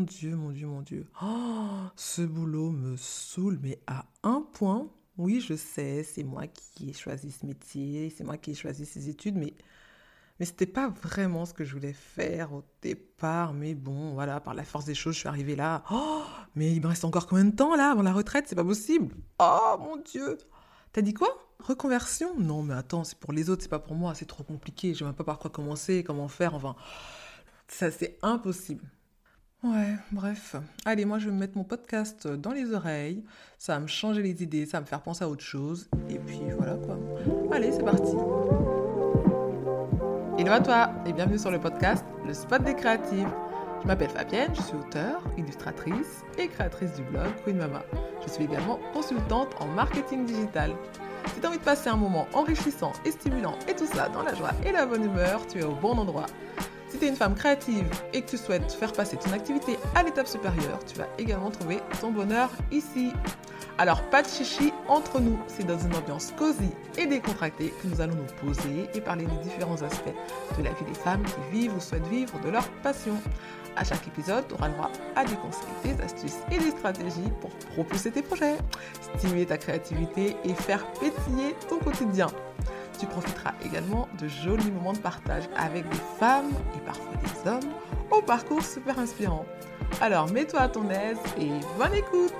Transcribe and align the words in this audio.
mon 0.00 0.06
Dieu, 0.06 0.34
mon 0.34 0.50
Dieu, 0.50 0.66
mon 0.66 0.80
Dieu. 0.80 1.06
Oh, 1.22 1.82
ce 1.94 2.22
boulot 2.22 2.70
me 2.70 2.96
saoule, 2.96 3.58
mais 3.62 3.78
à 3.86 4.06
un 4.22 4.40
point. 4.40 4.88
Oui, 5.18 5.42
je 5.46 5.54
sais, 5.54 6.02
c'est 6.04 6.22
moi 6.24 6.46
qui 6.46 6.88
ai 6.88 6.92
choisi 6.94 7.30
ce 7.30 7.44
métier, 7.44 8.08
c'est 8.08 8.24
moi 8.24 8.38
qui 8.38 8.52
ai 8.52 8.54
choisi 8.54 8.86
ces 8.86 9.10
études, 9.10 9.36
mais, 9.36 9.52
mais 10.38 10.46
ce 10.46 10.52
n'était 10.52 10.64
pas 10.64 10.88
vraiment 10.88 11.44
ce 11.44 11.52
que 11.52 11.64
je 11.64 11.74
voulais 11.74 11.92
faire 11.92 12.54
au 12.54 12.64
départ. 12.80 13.52
Mais 13.52 13.74
bon, 13.74 14.14
voilà, 14.14 14.40
par 14.40 14.54
la 14.54 14.64
force 14.64 14.86
des 14.86 14.94
choses, 14.94 15.16
je 15.16 15.20
suis 15.20 15.28
arrivée 15.28 15.54
là. 15.54 15.84
Oh, 15.90 16.22
mais 16.54 16.72
il 16.72 16.80
me 16.80 16.86
reste 16.86 17.04
encore 17.04 17.26
combien 17.26 17.44
de 17.44 17.54
temps 17.54 17.76
là 17.76 17.90
avant 17.90 18.00
la 18.00 18.14
retraite? 18.14 18.46
C'est 18.48 18.56
pas 18.56 18.64
possible. 18.64 19.14
Oh 19.38 19.76
mon 19.80 19.98
Dieu. 19.98 20.38
T'as 20.94 21.02
dit 21.02 21.12
quoi? 21.12 21.28
Reconversion? 21.58 22.40
Non, 22.40 22.62
mais 22.62 22.72
attends, 22.72 23.04
c'est 23.04 23.18
pour 23.18 23.34
les 23.34 23.50
autres, 23.50 23.60
c'est 23.60 23.68
pas 23.68 23.78
pour 23.80 23.96
moi, 23.96 24.14
c'est 24.14 24.24
trop 24.24 24.44
compliqué. 24.44 24.94
Je 24.94 25.00
sais 25.00 25.04
même 25.04 25.12
pas 25.12 25.24
par 25.24 25.38
quoi 25.38 25.50
commencer, 25.50 26.02
comment 26.04 26.28
faire, 26.28 26.54
enfin. 26.54 26.74
Ça, 27.68 27.90
c'est 27.90 28.18
impossible. 28.22 28.82
Ouais, 29.62 29.94
bref. 30.10 30.56
Allez, 30.86 31.04
moi, 31.04 31.18
je 31.18 31.26
vais 31.26 31.32
me 31.32 31.38
mettre 31.38 31.54
mon 31.54 31.64
podcast 31.64 32.26
dans 32.26 32.52
les 32.52 32.72
oreilles. 32.72 33.22
Ça 33.58 33.74
va 33.74 33.80
me 33.80 33.88
changer 33.88 34.22
les 34.22 34.42
idées, 34.42 34.64
ça 34.64 34.78
va 34.78 34.80
me 34.82 34.86
faire 34.86 35.02
penser 35.02 35.22
à 35.22 35.28
autre 35.28 35.44
chose. 35.44 35.86
Et 36.08 36.18
puis 36.18 36.40
voilà 36.56 36.76
quoi. 36.76 36.98
Allez, 37.52 37.70
c'est 37.70 37.84
parti. 37.84 38.16
Hello 40.38 40.52
à 40.52 40.60
toi 40.60 40.90
et 41.04 41.12
bienvenue 41.12 41.38
sur 41.38 41.50
le 41.50 41.60
podcast 41.60 42.06
Le 42.26 42.32
Spot 42.32 42.62
des 42.62 42.74
Créatives. 42.74 43.28
Je 43.82 43.86
m'appelle 43.86 44.08
Fabienne, 44.08 44.50
je 44.54 44.62
suis 44.62 44.76
auteure, 44.76 45.22
illustratrice 45.36 46.24
et 46.38 46.48
créatrice 46.48 46.94
du 46.94 47.02
blog 47.02 47.28
Queen 47.44 47.58
Mama. 47.58 47.82
Je 48.26 48.32
suis 48.32 48.44
également 48.44 48.78
consultante 48.94 49.54
en 49.60 49.66
marketing 49.66 50.24
digital. 50.24 50.72
Si 51.34 51.40
tu 51.40 51.44
as 51.46 51.50
envie 51.50 51.58
de 51.58 51.62
passer 51.62 51.90
un 51.90 51.96
moment 51.96 52.26
enrichissant 52.32 52.92
et 53.04 53.10
stimulant 53.10 53.58
et 53.68 53.74
tout 53.74 53.86
ça 53.86 54.08
dans 54.08 54.22
la 54.22 54.34
joie 54.34 54.52
et 54.64 54.72
la 54.72 54.86
bonne 54.86 55.04
humeur, 55.04 55.46
tu 55.46 55.58
es 55.58 55.64
au 55.64 55.74
bon 55.74 55.98
endroit. 55.98 56.26
Si 56.90 56.98
tu 56.98 57.04
es 57.04 57.08
une 57.08 57.16
femme 57.16 57.36
créative 57.36 57.88
et 58.12 58.20
que 58.20 58.30
tu 58.30 58.36
souhaites 58.36 58.72
faire 58.72 58.92
passer 58.92 59.16
ton 59.16 59.32
activité 59.32 59.78
à 59.94 60.02
l'étape 60.02 60.26
supérieure, 60.26 60.80
tu 60.84 60.98
vas 60.98 61.06
également 61.18 61.50
trouver 61.50 61.78
ton 62.00 62.10
bonheur 62.10 62.50
ici. 62.72 63.12
Alors 63.78 64.02
pas 64.10 64.22
de 64.22 64.26
chichi 64.26 64.72
entre 64.88 65.20
nous, 65.20 65.38
c'est 65.46 65.64
dans 65.64 65.78
une 65.78 65.94
ambiance 65.94 66.32
cosy 66.36 66.70
et 66.98 67.06
décontractée 67.06 67.72
que 67.80 67.86
nous 67.86 68.00
allons 68.00 68.16
nous 68.16 68.48
poser 68.48 68.88
et 68.92 69.00
parler 69.00 69.24
des 69.24 69.36
différents 69.36 69.80
aspects 69.82 70.14
de 70.58 70.64
la 70.64 70.70
vie 70.70 70.84
des 70.84 70.98
femmes 70.98 71.22
qui 71.22 71.58
vivent 71.58 71.76
ou 71.76 71.80
souhaitent 71.80 72.08
vivre 72.08 72.40
de 72.40 72.50
leur 72.50 72.68
passion. 72.82 73.14
À 73.76 73.84
chaque 73.84 74.08
épisode, 74.08 74.48
tu 74.48 74.54
auras 74.54 74.66
le 74.66 74.74
droit 74.74 74.90
à 75.14 75.24
des 75.24 75.36
conseils, 75.36 75.94
des 75.94 76.02
astuces 76.02 76.38
et 76.50 76.58
des 76.58 76.72
stratégies 76.72 77.30
pour 77.40 77.50
propulser 77.74 78.10
tes 78.10 78.22
projets, 78.22 78.56
stimuler 79.16 79.46
ta 79.46 79.58
créativité 79.58 80.36
et 80.44 80.54
faire 80.54 80.84
pétiller 80.94 81.54
ton 81.68 81.78
quotidien. 81.78 82.26
Tu 83.00 83.06
profiteras 83.06 83.54
également 83.64 84.08
de 84.20 84.28
jolis 84.28 84.70
moments 84.70 84.92
de 84.92 84.98
partage 84.98 85.44
avec 85.56 85.88
des 85.88 86.00
femmes 86.18 86.50
et 86.76 86.80
parfois 86.80 87.14
des 87.22 87.48
hommes 87.48 87.72
au 88.10 88.20
parcours 88.20 88.62
super 88.62 88.98
inspirant. 88.98 89.46
Alors 90.02 90.30
mets-toi 90.30 90.60
à 90.60 90.68
ton 90.68 90.90
aise 90.90 91.16
et 91.40 91.48
bonne 91.78 91.94
écoute 91.94 92.34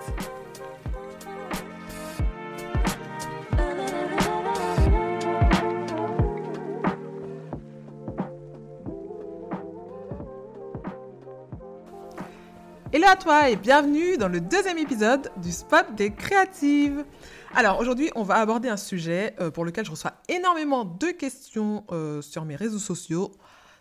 à 13.10 13.16
toi 13.16 13.50
et 13.50 13.56
bienvenue 13.56 14.16
dans 14.18 14.28
le 14.28 14.40
deuxième 14.40 14.78
épisode 14.78 15.32
du 15.42 15.50
Spot 15.50 15.84
des 15.96 16.12
créatives. 16.12 17.04
Alors 17.56 17.80
aujourd'hui, 17.80 18.08
on 18.14 18.22
va 18.22 18.36
aborder 18.36 18.68
un 18.68 18.76
sujet 18.76 19.34
euh, 19.40 19.50
pour 19.50 19.64
lequel 19.64 19.84
je 19.84 19.90
reçois 19.90 20.12
énormément 20.28 20.84
de 20.84 21.08
questions 21.08 21.84
euh, 21.90 22.22
sur 22.22 22.44
mes 22.44 22.54
réseaux 22.54 22.78
sociaux, 22.78 23.32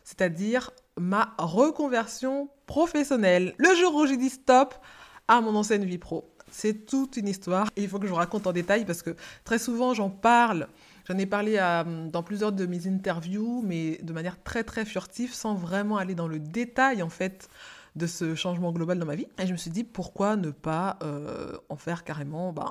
c'est-à-dire 0.04 0.72
ma 0.98 1.36
reconversion 1.38 2.50
professionnelle. 2.66 3.54
Le 3.60 3.76
jour 3.76 3.94
où 3.94 4.08
j'ai 4.08 4.18
dit 4.18 4.32
stop 4.32 4.74
à 5.28 5.42
mon 5.42 5.56
ancienne 5.56 5.86
vie 5.86 6.00
pro. 6.00 6.34
C'est 6.50 6.88
toute 6.88 7.16
une 7.16 7.28
histoire 7.28 7.68
et 7.76 7.84
il 7.84 7.88
faut 7.88 8.00
que 8.00 8.08
je 8.08 8.12
vous 8.12 8.18
raconte 8.18 8.48
en 8.48 8.52
détail 8.52 8.84
parce 8.84 9.04
que 9.04 9.16
très 9.44 9.60
souvent 9.60 9.94
j'en 9.94 10.10
parle. 10.10 10.68
J'en 11.08 11.20
ai 11.20 11.28
parlé 11.28 11.60
dans 12.12 12.24
plusieurs 12.24 12.52
de 12.52 12.66
mes 12.66 12.88
interviews, 12.88 13.62
mais 13.64 14.00
de 14.02 14.12
manière 14.12 14.42
très 14.42 14.64
très 14.64 14.86
furtive, 14.86 15.36
sans 15.36 15.54
vraiment 15.54 15.98
aller 15.98 16.16
dans 16.16 16.28
le 16.28 16.40
détail 16.40 17.04
en 17.04 17.10
fait 17.10 17.48
de 18.00 18.08
ce 18.08 18.34
changement 18.34 18.72
global 18.72 18.98
dans 18.98 19.06
ma 19.06 19.16
vie. 19.16 19.28
Et 19.38 19.46
je 19.46 19.52
me 19.52 19.58
suis 19.58 19.70
dit, 19.70 19.84
pourquoi 19.84 20.36
ne 20.36 20.50
pas 20.50 20.98
euh, 21.04 21.56
en 21.70 21.76
faire 21.76 22.04
carrément 22.04 22.52
bah, 22.52 22.66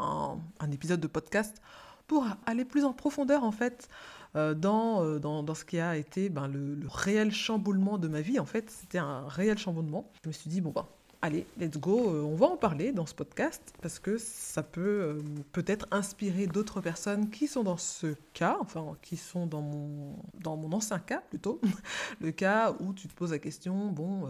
un, 0.59 0.71
épisode 0.72 1.00
de 1.00 1.06
podcast 1.06 1.62
pour 2.09 2.27
aller 2.47 2.65
plus 2.65 2.84
en 2.84 2.93
profondeur, 2.93 3.44
en 3.44 3.53
fait, 3.53 3.89
euh, 4.34 4.55
dans, 4.55 5.05
euh, 5.05 5.19
dans, 5.19 5.55
ce 5.55 5.65
qui 5.65 5.78
a 5.78 5.97
été 5.97 6.31
ben, 6.31 6.49
le, 6.49 6.81
réel 6.89 7.31
chamboulement 7.31 7.99
de 7.99 8.09
ma 8.09 8.22
vie. 8.22 8.41
En 8.41 8.47
fait, 8.47 8.71
c'était 8.71 8.99
un 8.99 9.28
réel 9.28 9.59
chamboulement. 9.59 10.11
Je 10.25 10.28
me 10.28 10.33
suis 10.33 10.49
dit, 10.49 10.62
bon, 10.62 10.71
ben, 10.71 10.87
allez, 11.21 11.47
let's 11.59 11.77
go, 11.77 12.09
on 12.09 12.34
va 12.34 12.47
en 12.47 12.56
parler 12.56 12.93
dans 12.93 13.05
ce 13.05 13.15
podcast 13.15 13.75
parce 13.83 13.99
que 13.99 14.16
ça 14.16 14.62
peut 14.62 15.22
peut-être 15.53 15.87
inspirer 15.91 16.47
d'autres 16.47 16.81
personnes 16.81 17.28
qui 17.28 17.49
sont 17.49 17.65
dans 17.65 17.77
ce 17.77 18.15
cas, 18.33 18.56
enfin 18.60 18.97
qui 19.03 19.19
sont 19.19 19.47
dans 19.47 19.60
mon, 19.60 20.16
dans 20.41 20.56
mon 20.56 20.72
ancien 20.72 21.00
cas 21.00 21.22
plutôt, 21.28 21.60
le 22.21 22.31
cas 22.31 22.75
où 22.81 22.95
tu 22.95 23.09
te 23.09 23.15
poses 23.15 23.33
la 23.33 23.39
question, 23.39 23.89
bon, 23.89 24.28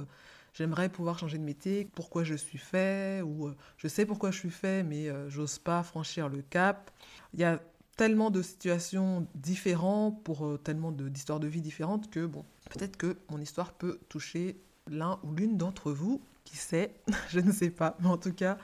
j'aimerais 0.59 0.89
pouvoir 0.89 1.19
changer 1.19 1.39
de 1.39 1.45
métier, 1.45 1.89
pourquoi 1.95 2.25
je 2.25 2.35
suis 2.35 2.59
fait, 2.59 3.23
ou 3.23 3.47
euh, 3.47 3.57
je 3.77 3.87
sais 3.87 4.05
pourquoi 4.05 4.33
je 4.33 4.39
suis 4.39 4.51
fait, 4.51 4.83
mais 4.83 5.09
euh, 5.09 5.31
j'ose 5.31 5.59
pas 5.59 5.85
franchir 5.85 6.29
le 6.29 6.43
cap. 6.43 6.91
Il 7.33 7.41
y 7.41 7.45
a 7.45 7.61
tellement 7.97 8.31
de 8.31 8.43
situations 8.43 9.29
différentes 9.37 10.23
pour 10.25 10.45
euh, 10.45 10.59
tellement 10.59 10.91
d'histoires 10.91 11.39
de, 11.39 11.47
vie 11.47 11.61
différentes 11.61 12.11
que, 12.11 12.27
bon, 12.27 12.45
peut-être 12.71 12.97
que 12.97 13.17
mon 13.31 13.39
histoire 13.39 13.73
peut 13.73 14.01
toucher 14.09 14.61
l'un 14.89 15.21
ou 15.23 15.33
l'une 15.33 15.57
d'entre 15.57 15.93
vous, 15.93 16.21
qui 16.45 16.57
sait, 16.57 16.93
je 17.29 17.39
ne 17.39 17.53
sais 17.53 17.71
pas, 17.71 17.97
mais 18.01 18.09
en 18.09 18.19
tout 18.19 18.33
cas, 18.33 18.59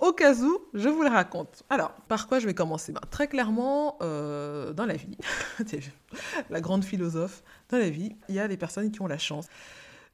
au 0.00 0.12
cas 0.12 0.34
où, 0.34 0.58
je 0.74 0.88
vous 0.88 1.02
le 1.02 1.08
raconte. 1.08 1.62
Alors, 1.70 1.92
par 2.08 2.26
quoi 2.26 2.40
je 2.40 2.46
vais 2.46 2.54
commencer? 2.54 2.92
Ben, 2.92 3.00
Très 3.08 3.28
clairement, 3.28 3.96
dans 4.00 4.86
la 4.86 4.94
vie, 4.94 5.16
la 6.50 6.60
grande 6.60 6.84
philosophe, 6.84 7.42
dans 7.70 7.78
la 7.78 7.88
vie, 7.88 8.16
il 8.28 8.34
y 8.34 8.40
a 8.40 8.48
des 8.48 8.58
personnes 8.58 8.90
qui 8.90 9.00
ont 9.00 9.06
la 9.06 9.16
chance 9.16 9.46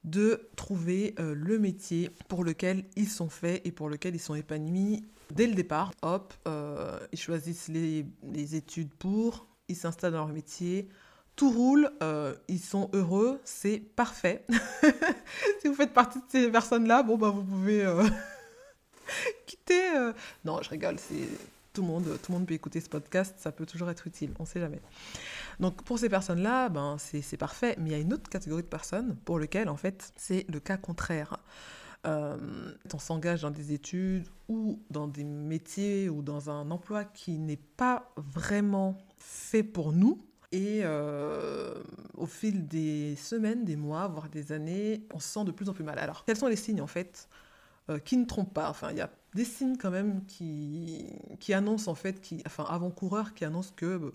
de 0.04 0.48
trouver 0.56 1.14
euh, 1.18 1.34
le 1.34 1.58
métier 1.58 2.10
pour 2.28 2.44
lequel 2.44 2.84
ils 2.96 3.08
sont 3.08 3.28
faits 3.28 3.62
et 3.64 3.72
pour 3.72 3.88
lequel 3.88 4.14
ils 4.14 4.20
sont 4.20 4.34
épanouis 4.34 5.04
dès 5.30 5.46
le 5.46 5.54
départ. 5.54 5.92
Hop, 6.02 6.34
euh, 6.46 6.98
ils 7.12 7.18
choisissent 7.18 7.68
les, 7.68 8.04
études 8.54 8.92
pour, 8.94 9.46
ils 9.68 9.76
s'installent 9.76 10.12
dans 10.12 10.18
leur 10.18 10.28
métier, 10.28 10.88
tout 11.36 11.50
roule, 11.50 11.90
euh, 12.02 12.34
ils 12.48 12.60
sont 12.60 12.90
heureux, 12.92 13.40
c'est 13.44 13.78
parfait. 13.78 14.44
si 15.60 15.68
vous 15.68 15.74
faites 15.74 15.94
partie 15.94 16.18
de 16.18 16.24
ces 16.28 16.50
personnes-là, 16.50 17.02
bon, 17.02 17.16
bah, 17.16 17.30
vous 17.30 17.44
pouvez 17.44 17.86
quitter. 19.46 19.82
Non, 20.44 20.60
je 20.62 20.68
rigole, 20.68 20.98
c'est 20.98 21.28
tout 21.72 21.82
le 21.82 21.88
monde, 21.88 22.04
tout 22.22 22.32
le 22.32 22.38
monde 22.38 22.46
peut 22.46 22.54
écouter 22.54 22.80
ce 22.80 22.88
podcast, 22.88 23.34
ça 23.38 23.52
peut 23.52 23.66
toujours 23.66 23.90
être 23.90 24.06
utile, 24.06 24.32
on 24.38 24.42
ne 24.42 24.48
sait 24.48 24.60
jamais. 24.60 24.80
Donc 25.60 25.82
pour 25.84 25.98
ces 25.98 26.08
personnes-là, 26.08 26.68
ben, 26.68 26.96
c'est 26.98 27.36
parfait. 27.36 27.76
Mais 27.78 27.90
il 27.90 27.92
y 27.92 27.96
a 27.96 27.98
une 27.98 28.12
autre 28.12 28.28
catégorie 28.28 28.62
de 28.62 28.68
personnes 28.68 29.16
pour 29.24 29.38
lesquelles, 29.38 29.68
en 29.68 29.76
fait, 29.76 30.12
c'est 30.16 30.46
le 30.50 30.60
cas 30.60 30.76
contraire. 30.76 31.38
Euh, 32.04 32.36
on 32.92 32.98
s'engage 32.98 33.42
dans 33.42 33.50
des 33.52 33.72
études 33.72 34.26
ou 34.48 34.82
dans 34.90 35.06
des 35.06 35.22
métiers 35.22 36.08
ou 36.08 36.20
dans 36.20 36.50
un 36.50 36.70
emploi 36.72 37.04
qui 37.04 37.38
n'est 37.38 37.56
pas 37.56 38.12
vraiment 38.16 38.98
fait 39.18 39.62
pour 39.62 39.92
nous. 39.92 40.18
Et 40.50 40.80
euh, 40.82 41.82
au 42.14 42.26
fil 42.26 42.66
des 42.66 43.16
semaines, 43.16 43.64
des 43.64 43.76
mois, 43.76 44.06
voire 44.08 44.28
des 44.28 44.52
années, 44.52 45.06
on 45.14 45.18
se 45.18 45.28
sent 45.28 45.44
de 45.44 45.52
plus 45.52 45.68
en 45.68 45.72
plus 45.72 45.84
mal. 45.84 45.98
Alors, 45.98 46.24
quels 46.26 46.36
sont 46.36 46.48
les 46.48 46.56
signes, 46.56 46.82
en 46.82 46.86
fait, 46.86 47.28
euh, 47.88 47.98
qui 47.98 48.18
ne 48.18 48.26
trompent 48.26 48.52
pas? 48.52 48.68
Enfin, 48.68 48.90
il 48.90 48.98
y 48.98 49.00
a 49.00 49.08
des 49.34 49.44
signes 49.44 49.76
quand 49.76 49.90
même 49.90 50.24
qui, 50.26 51.06
qui 51.40 51.54
annoncent, 51.54 51.90
en 51.90 51.94
fait, 51.94 52.20
qui, 52.20 52.42
enfin, 52.46 52.64
avant-coureurs 52.68 53.34
qui 53.34 53.44
annoncent 53.44 53.72
que 53.74 54.12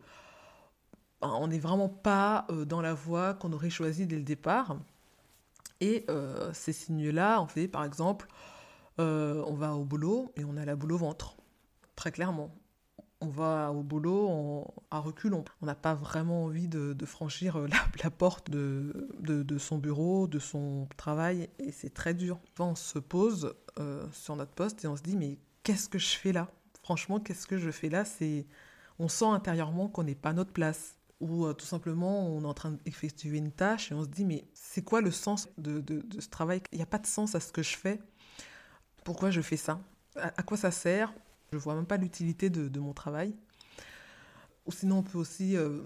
on 1.22 1.48
n'est 1.48 1.60
vraiment 1.60 1.90
pas 1.90 2.46
euh, 2.50 2.66
dans 2.66 2.82
la 2.82 2.94
voie 2.94 3.34
qu'on 3.34 3.52
aurait 3.54 3.70
choisie 3.70 4.06
dès 4.06 4.18
le 4.18 4.24
départ. 4.24 4.78
Et 5.80 6.06
euh, 6.10 6.52
ces 6.54 6.74
signes-là, 6.74 7.42
on 7.42 7.48
fait 7.48 7.68
par 7.68 7.84
exemple, 7.84 8.28
euh, 9.00 9.44
on 9.48 9.54
va 9.54 9.76
au 9.76 9.84
boulot 9.84 10.32
et 10.36 10.44
on 10.44 10.58
a 10.58 10.66
la 10.66 10.76
boule 10.76 10.94
au 10.94 10.98
ventre, 10.98 11.38
très 11.96 12.12
clairement. 12.12 12.54
On 13.20 13.30
va 13.30 13.72
au 13.72 13.82
boulot 13.82 14.68
à 14.92 15.00
recul, 15.00 15.34
on 15.34 15.44
n'a 15.64 15.74
pas 15.74 15.96
vraiment 15.96 16.46
envie 16.46 16.68
de, 16.68 16.96
franchir 17.04 17.58
la, 18.04 18.12
porte 18.12 18.52
de, 18.52 19.10
de, 19.20 19.58
son 19.58 19.80
bureau, 19.80 20.28
de 20.28 20.38
son 20.38 20.88
travail, 20.98 21.50
et 21.58 21.72
c'est 21.72 21.90
très 21.90 22.14
dur. 22.14 22.40
on 22.60 22.76
se 22.76 23.00
pose 23.00 23.56
sur 24.12 24.36
notre 24.36 24.52
poste 24.52 24.84
et 24.84 24.88
on 24.88 24.96
se 24.96 25.02
dit, 25.02 25.16
mais 25.16 25.38
qu'est-ce 25.64 25.90
que 25.90 26.00
je 26.00 26.16
fais 26.16 26.32
là? 26.32 26.50
Franchement, 26.82 27.20
qu'est-ce 27.20 27.46
que 27.48 27.58
je 27.58 27.72
fais 27.72 27.90
là? 27.90 28.06
C'est, 28.06 28.46
On 29.00 29.10
sent 29.10 29.26
intérieurement 29.26 29.90
qu'on 29.90 30.04
n'est 30.04 30.16
pas 30.16 30.30
à 30.30 30.34
notre 30.34 30.54
place. 30.54 30.98
Ou 31.20 31.46
euh, 31.46 31.54
tout 31.54 31.66
simplement 31.66 32.28
on 32.28 32.44
est 32.44 32.48
en 32.48 32.54
train 32.54 32.72
d'effectuer 32.86 33.40
une 33.40 33.52
tâche 33.52 33.92
et 33.92 33.96
on 33.96 34.04
se 34.04 34.08
dit 34.08 34.24
mais 34.24 34.46
c'est 34.54 34.84
quoi 34.84 35.02
le 35.02 35.10
sens 35.10 35.50
de, 35.58 35.84
ce 36.20 36.30
travail? 36.30 36.62
Il 36.72 36.78
n'y 36.78 36.84
a 36.84 36.88
pas 36.88 37.00
de 37.00 37.08
sens 37.08 37.34
à 37.34 37.40
ce 37.40 37.52
que 37.52 37.64
je 37.64 37.76
fais. 37.76 38.00
Pourquoi 39.04 39.32
je 39.32 39.42
fais 39.42 39.58
ça? 39.58 39.80
À, 40.16 40.44
quoi 40.44 40.58
ça 40.58 40.72
sert? 40.72 41.14
Je 41.52 41.58
vois 41.58 41.76
même 41.76 41.86
pas 41.86 41.98
l'utilité 41.98 42.50
de, 42.50 42.80
mon 42.80 42.94
travail. 42.94 43.36
Ou 44.68 44.72
sinon 44.72 45.00
on 45.00 45.04
peut 45.04 45.18
aussi 45.18 45.58
euh, 45.58 45.82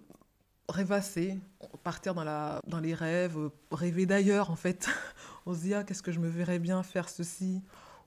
rêvasser, 0.71 1.37
partir 1.83 2.13
dans, 2.13 2.23
la, 2.23 2.61
dans 2.67 2.79
les 2.79 2.93
rêves, 2.93 3.37
rêver 3.71 4.05
d'ailleurs 4.05 4.49
en 4.51 4.55
fait. 4.55 4.87
On 5.45 5.53
se 5.53 5.59
dit, 5.59 5.73
ah, 5.73 5.83
qu'est-ce 5.83 6.03
que 6.03 6.11
je 6.11 6.19
me 6.19 6.29
verrais 6.29 6.59
bien 6.59 6.83
faire 6.83 7.09
ceci, 7.09 7.61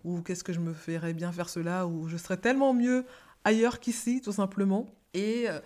ou 0.05 0.21
qu'est-ce 0.23 0.45
que 0.45 0.53
je 0.53 0.61
me 0.61 0.73
verrais 0.73 1.15
bien 1.15 1.33
faire 1.33 1.49
cela, 1.49 1.87
ou 1.87 2.09
je 2.09 2.17
serais 2.17 2.37
tellement 2.37 2.75
mieux 2.75 3.05
ailleurs 3.45 3.81
qu'ici, 3.81 4.21
tout 4.21 4.33
simplement. 4.33 4.95
Et 5.13 5.49
euh, 5.49 5.61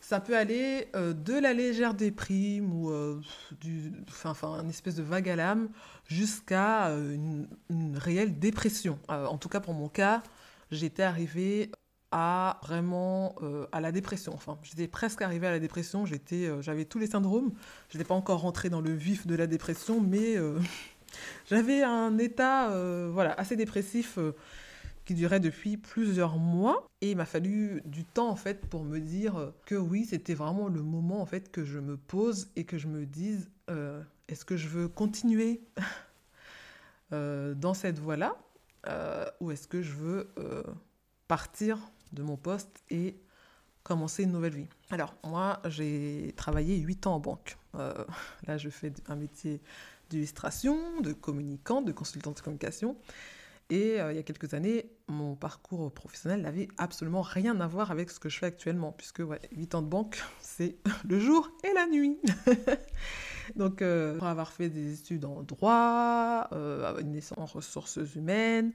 ça 0.00 0.20
peut 0.20 0.36
aller 0.36 0.88
euh, 0.94 1.12
de 1.12 1.34
la 1.34 1.52
légère 1.52 1.94
déprime 1.94 2.72
ou 2.72 2.90
euh, 2.90 3.20
du, 3.60 3.92
enfin, 4.08 4.60
une 4.62 4.70
espèce 4.70 4.94
de 4.94 5.02
vague 5.02 5.28
à 5.28 5.36
l'âme 5.36 5.68
jusqu'à 6.06 6.88
une, 6.90 7.48
réelle 7.96 8.38
dépression. 8.38 8.98
en 9.08 9.38
tout 9.38 9.48
cas, 9.48 9.60
pour 9.60 9.74
mon 9.74 9.88
cas, 9.88 10.22
j'étais 10.70 11.02
arrivée 11.02 11.70
à 12.16 12.60
vraiment 12.62 13.34
à 13.72 13.80
la 13.80 13.90
dépression. 13.90 14.32
Enfin, 14.34 14.56
j'étais 14.62 14.86
presque 14.86 15.20
arrivée 15.20 15.48
à 15.48 15.50
la 15.50 15.58
dépression. 15.58 16.06
J'étais, 16.06 16.48
j'avais 16.62 16.84
tous 16.84 17.00
les 17.00 17.08
syndromes. 17.08 17.52
Je 17.90 17.98
n'étais 17.98 18.06
pas 18.06 18.14
encore 18.14 18.40
rentrée 18.40 18.70
dans 18.70 18.80
le 18.80 18.92
vif 18.92 19.26
de 19.26 19.34
la 19.34 19.48
dépression, 19.48 20.00
mais 20.00 20.36
j'avais 21.50 21.82
un 21.82 22.16
état, 22.18 22.70
voilà, 23.10 23.32
assez 23.32 23.56
dépressif 23.56 24.18
qui 25.04 25.14
durait 25.14 25.40
depuis 25.40 25.76
plusieurs 25.76 26.38
mois. 26.38 26.86
Et 27.00 27.10
il 27.10 27.16
m'a 27.16 27.26
fallu 27.26 27.82
du 27.84 28.04
temps, 28.04 28.28
en 28.28 28.36
fait, 28.36 28.66
pour 28.66 28.84
me 28.84 28.98
dire 28.98 29.52
que 29.66 29.74
oui, 29.74 30.04
c'était 30.04 30.34
vraiment 30.34 30.68
le 30.68 30.82
moment, 30.82 31.20
en 31.20 31.26
fait, 31.26 31.50
que 31.50 31.64
je 31.64 31.78
me 31.78 31.96
pose 31.96 32.48
et 32.56 32.64
que 32.64 32.78
je 32.78 32.88
me 32.88 33.04
dise, 33.04 33.50
euh, 33.70 34.02
est-ce 34.28 34.44
que 34.44 34.56
je 34.56 34.68
veux 34.68 34.88
continuer 34.88 35.62
euh, 37.12 37.54
dans 37.54 37.74
cette 37.74 37.98
voie-là 37.98 38.36
euh, 38.86 39.24
ou 39.40 39.50
est-ce 39.50 39.66
que 39.66 39.82
je 39.82 39.92
veux 39.92 40.28
partir 41.28 41.78
de 42.12 42.22
mon 42.22 42.36
poste 42.36 42.82
et 42.90 43.16
commencer 43.82 44.22
une 44.22 44.32
nouvelle 44.32 44.54
vie. 44.54 44.68
Alors, 44.90 45.14
moi, 45.24 45.60
j'ai 45.66 46.32
travaillé 46.36 46.76
8 46.78 47.06
ans 47.06 47.16
en 47.16 47.20
banque. 47.20 47.58
là, 48.46 48.56
je 48.56 48.68
fais 48.70 48.92
un 49.08 49.16
métier 49.16 49.60
d'illustration, 50.10 51.00
de 51.00 51.12
communicant, 51.12 51.82
de 51.82 51.92
consultant 51.92 52.32
de 52.32 52.40
communication. 52.40 52.96
Et 53.70 54.00
euh, 54.00 54.12
il 54.12 54.16
y 54.16 54.18
a 54.18 54.22
quelques 54.22 54.52
années, 54.52 54.90
mon 55.08 55.34
parcours 55.36 55.90
professionnel 55.92 56.42
n'avait 56.42 56.68
absolument 56.76 57.22
rien 57.22 57.58
à 57.60 57.66
voir 57.66 57.90
avec 57.90 58.10
ce 58.10 58.20
que 58.20 58.28
je 58.28 58.38
fais 58.38 58.46
actuellement, 58.46 58.92
puisque 58.92 59.20
ouais, 59.20 59.40
8 59.52 59.74
ans 59.74 59.82
de 59.82 59.88
banque, 59.88 60.22
c'est 60.40 60.76
le 61.08 61.18
jour 61.18 61.50
et 61.64 61.72
la 61.72 61.86
nuit. 61.86 62.18
Donc, 63.56 63.82
euh, 63.82 64.16
pour 64.18 64.26
avoir 64.26 64.52
fait 64.52 64.68
des 64.68 64.98
études 64.98 65.24
en 65.24 65.42
droit, 65.42 66.48
euh, 66.52 66.98
une 67.00 67.12
licence 67.12 67.38
en 67.38 67.46
ressources 67.46 67.98
humaines, 68.16 68.72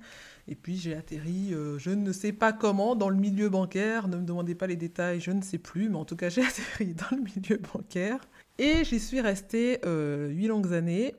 et 0.48 0.56
puis 0.56 0.78
j'ai 0.78 0.96
atterri, 0.96 1.54
je 1.78 1.90
ne 1.90 2.12
sais 2.12 2.32
pas 2.32 2.54
comment, 2.54 2.96
dans 2.96 3.10
le 3.10 3.18
milieu 3.18 3.50
bancaire. 3.50 4.08
Ne 4.08 4.18
me 4.18 4.24
demandez 4.24 4.56
pas 4.56 4.68
les 4.68 4.78
détails, 4.78 5.20
je 5.20 5.32
ne 5.32 5.42
sais 5.42 5.58
plus, 5.58 5.90
mais 5.90 5.98
en 5.98 6.06
tout 6.06 6.16
cas, 6.16 6.30
j'ai 6.30 6.44
atterri 6.44 6.94
dans 6.94 7.16
le 7.16 7.24
milieu 7.24 7.60
bancaire. 7.74 8.20
Et 8.58 8.84
j'y 8.84 9.00
suis 9.00 9.22
restée 9.22 9.80
8 9.86 10.48
longues 10.48 10.74
années. 10.74 11.16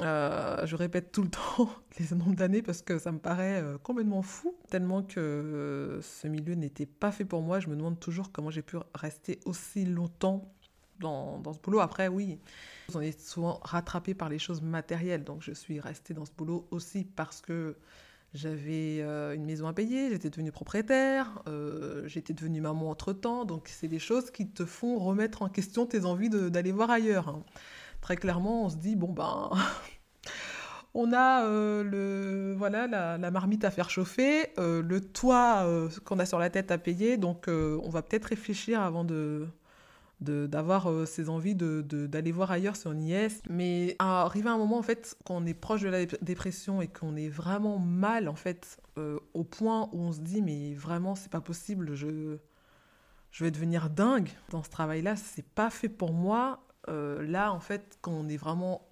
Euh, 0.00 0.64
je 0.64 0.76
répète 0.76 1.10
tout 1.10 1.22
le 1.22 1.28
temps 1.56 1.68
les 1.98 2.16
nombres 2.16 2.36
d'années 2.36 2.62
parce 2.62 2.82
que 2.82 2.98
ça 2.98 3.10
me 3.10 3.18
paraît 3.18 3.60
euh, 3.62 3.78
complètement 3.78 4.22
fou, 4.22 4.54
tellement 4.68 5.02
que 5.02 5.18
euh, 5.18 6.00
ce 6.02 6.28
milieu 6.28 6.54
n'était 6.54 6.86
pas 6.86 7.10
fait 7.10 7.24
pour 7.24 7.42
moi. 7.42 7.58
Je 7.58 7.68
me 7.68 7.76
demande 7.76 7.98
toujours 7.98 8.30
comment 8.30 8.50
j'ai 8.50 8.62
pu 8.62 8.76
rester 8.94 9.40
aussi 9.44 9.84
longtemps 9.84 10.54
dans, 11.00 11.42
ce 11.52 11.58
boulot. 11.60 11.80
Après, 11.80 12.08
oui, 12.08 12.38
on 12.94 13.00
est 13.00 13.18
souvent 13.20 13.60
rattrapé 13.62 14.14
par 14.14 14.28
les 14.28 14.38
choses 14.38 14.62
matérielles, 14.62 15.24
donc 15.24 15.42
je 15.42 15.52
suis 15.52 15.80
restée 15.80 16.14
dans 16.14 16.24
ce 16.24 16.32
boulot 16.36 16.66
aussi 16.70 17.04
parce 17.04 17.40
que 17.40 17.76
j'avais 18.34 19.00
une 19.00 19.44
maison 19.44 19.66
à 19.68 19.72
payer, 19.72 20.10
j'étais 20.10 20.28
devenue 20.28 20.52
propriétaire, 20.52 21.42
j'étais 22.04 22.34
devenue 22.34 22.60
maman 22.60 22.90
entre-temps, 22.90 23.44
donc 23.44 23.68
c'est 23.68 23.88
des 23.88 23.98
choses 23.98 24.30
qui 24.30 24.48
te 24.48 24.64
font 24.64 24.98
remettre 24.98 25.42
en 25.42 25.48
question 25.48 25.86
tes 25.86 26.04
envies 26.04 26.28
d'aller 26.28 26.72
voir 26.72 26.90
ailleurs. 26.90 27.28
Hein 27.28 27.42
très 28.00 28.16
clairement, 28.16 28.64
on 28.64 28.70
se 28.70 28.76
dit, 28.76 28.96
bon 28.96 29.12
ben, 29.12 29.50
on 30.94 31.12
a 31.12 31.44
euh, 31.44 31.82
le, 31.82 32.54
voilà, 32.56 32.86
la, 32.86 33.30
marmite 33.30 33.64
à 33.64 33.70
faire 33.70 33.90
chauffer, 33.90 34.48
euh, 34.58 34.82
le 34.82 35.00
toit 35.00 35.62
euh, 35.64 35.88
qu'on 36.04 36.18
a 36.18 36.26
sur 36.26 36.38
la 36.38 36.50
tête 36.50 36.70
à 36.70 36.78
payer, 36.78 37.16
donc 37.16 37.46
on 37.48 37.88
va 37.88 38.02
peut-être 38.02 38.26
réfléchir 38.26 38.80
avant 38.80 39.04
de 39.04 39.46
d'avoir 40.20 41.06
ces 41.06 41.28
envies 41.28 41.54
d'aller 41.54 41.82
de, 41.82 42.06
d'aller 42.06 42.32
voir 42.32 42.50
ailleurs 42.50 42.76
si 42.76 42.86
on 42.86 42.98
y 42.98 43.12
est. 43.12 43.42
Mais 43.48 43.94
arriver 43.98 44.48
à 44.48 44.52
un 44.52 44.58
moment, 44.58 44.78
en 44.78 44.82
fait, 44.82 45.16
quand 45.24 45.36
on 45.36 45.46
est 45.46 45.54
proche 45.54 45.82
de 45.82 45.88
la 45.88 46.06
dépression 46.06 46.82
et 46.82 46.88
qu'on 46.88 47.16
est 47.16 47.28
vraiment 47.28 47.78
mal, 47.78 48.28
en 48.28 48.34
fait, 48.34 48.78
au 49.34 49.44
point 49.44 49.88
où 49.92 50.00
on 50.00 50.12
se 50.12 50.20
dit, 50.20 50.42
mais 50.42 50.74
vraiment, 50.74 51.14
c'est 51.14 51.30
pas 51.30 51.40
possible, 51.40 51.94
je, 51.94 52.38
je 53.30 53.44
vais 53.44 53.50
devenir 53.50 53.90
dingue 53.90 54.30
dans 54.50 54.62
ce 54.62 54.70
travail-là, 54.70 55.16
c'est 55.16 55.46
pas 55.46 55.70
fait 55.70 55.88
pour 55.88 56.12
moi, 56.12 56.66
euh, 56.88 57.22
là, 57.26 57.52
en 57.52 57.60
fait, 57.60 57.98
quand 58.00 58.12
on 58.12 58.28
est 58.28 58.36
vraiment 58.36 58.88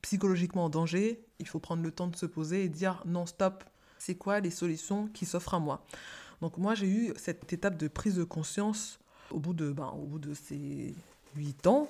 psychologiquement 0.00 0.64
en 0.64 0.70
danger, 0.70 1.24
il 1.38 1.46
faut 1.46 1.60
prendre 1.60 1.82
le 1.82 1.90
temps 1.90 2.08
de 2.08 2.16
se 2.16 2.26
poser 2.26 2.64
et 2.64 2.68
dire 2.68 3.02
non, 3.06 3.26
stop, 3.26 3.64
c'est 3.98 4.16
quoi 4.16 4.40
les 4.40 4.50
solutions 4.50 5.08
qui 5.08 5.26
s'offrent 5.26 5.54
à 5.54 5.60
moi? 5.60 5.84
Donc 6.40 6.58
moi, 6.58 6.74
j'ai 6.74 6.88
eu 6.88 7.12
cette 7.16 7.52
étape 7.52 7.76
de 7.76 7.88
prise 7.88 8.16
de 8.16 8.24
conscience 8.24 8.98
au 9.32 9.38
bout 9.38 9.54
de, 9.54 9.72
ben, 9.72 9.88
au 9.88 10.06
bout 10.06 10.18
de 10.18 10.34
ces 10.34 10.94
huit 11.36 11.66
ans. 11.66 11.88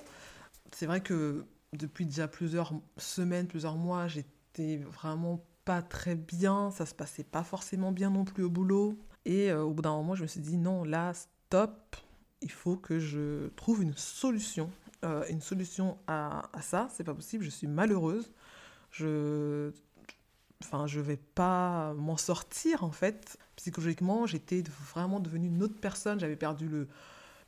C'est 0.71 0.85
vrai 0.85 1.01
que 1.01 1.45
depuis 1.73 2.05
déjà 2.05 2.27
plusieurs 2.27 2.73
semaines, 2.97 3.47
plusieurs 3.47 3.75
mois, 3.75 4.07
j'étais 4.07 4.77
vraiment 4.77 5.43
pas 5.65 5.81
très 5.81 6.15
bien, 6.15 6.71
ça 6.71 6.85
se 6.85 6.93
passait 6.93 7.23
pas 7.23 7.43
forcément 7.43 7.91
bien 7.91 8.09
non 8.09 8.25
plus 8.25 8.43
au 8.43 8.49
boulot. 8.49 8.97
Et 9.25 9.51
euh, 9.51 9.63
au 9.63 9.71
bout 9.71 9.81
d'un 9.81 9.91
moment, 9.91 10.15
je 10.15 10.23
me 10.23 10.27
suis 10.27 10.41
dit 10.41 10.57
non, 10.57 10.83
là, 10.83 11.13
stop, 11.13 11.95
il 12.41 12.51
faut 12.51 12.75
que 12.75 12.99
je 12.99 13.47
trouve 13.55 13.81
une 13.83 13.95
solution 13.95 14.69
euh, 15.03 15.25
une 15.29 15.41
solution 15.41 15.97
à, 16.07 16.43
à 16.53 16.61
ça, 16.61 16.87
c'est 16.93 17.03
pas 17.03 17.13
possible, 17.13 17.43
je 17.43 17.49
suis 17.49 17.67
malheureuse, 17.67 18.31
je 18.89 19.71
enfin 20.63 20.87
je 20.87 21.01
vais 21.01 21.17
pas 21.17 21.93
m'en 21.95 22.15
sortir 22.15 22.85
en 22.85 22.91
fait. 22.91 23.37
Psychologiquement 23.57 24.25
j'étais 24.25 24.63
vraiment 24.93 25.19
devenue 25.19 25.47
une 25.47 25.61
autre 25.61 25.79
personne. 25.81 26.21
J'avais 26.21 26.37
perdu 26.37 26.69
le, 26.69 26.87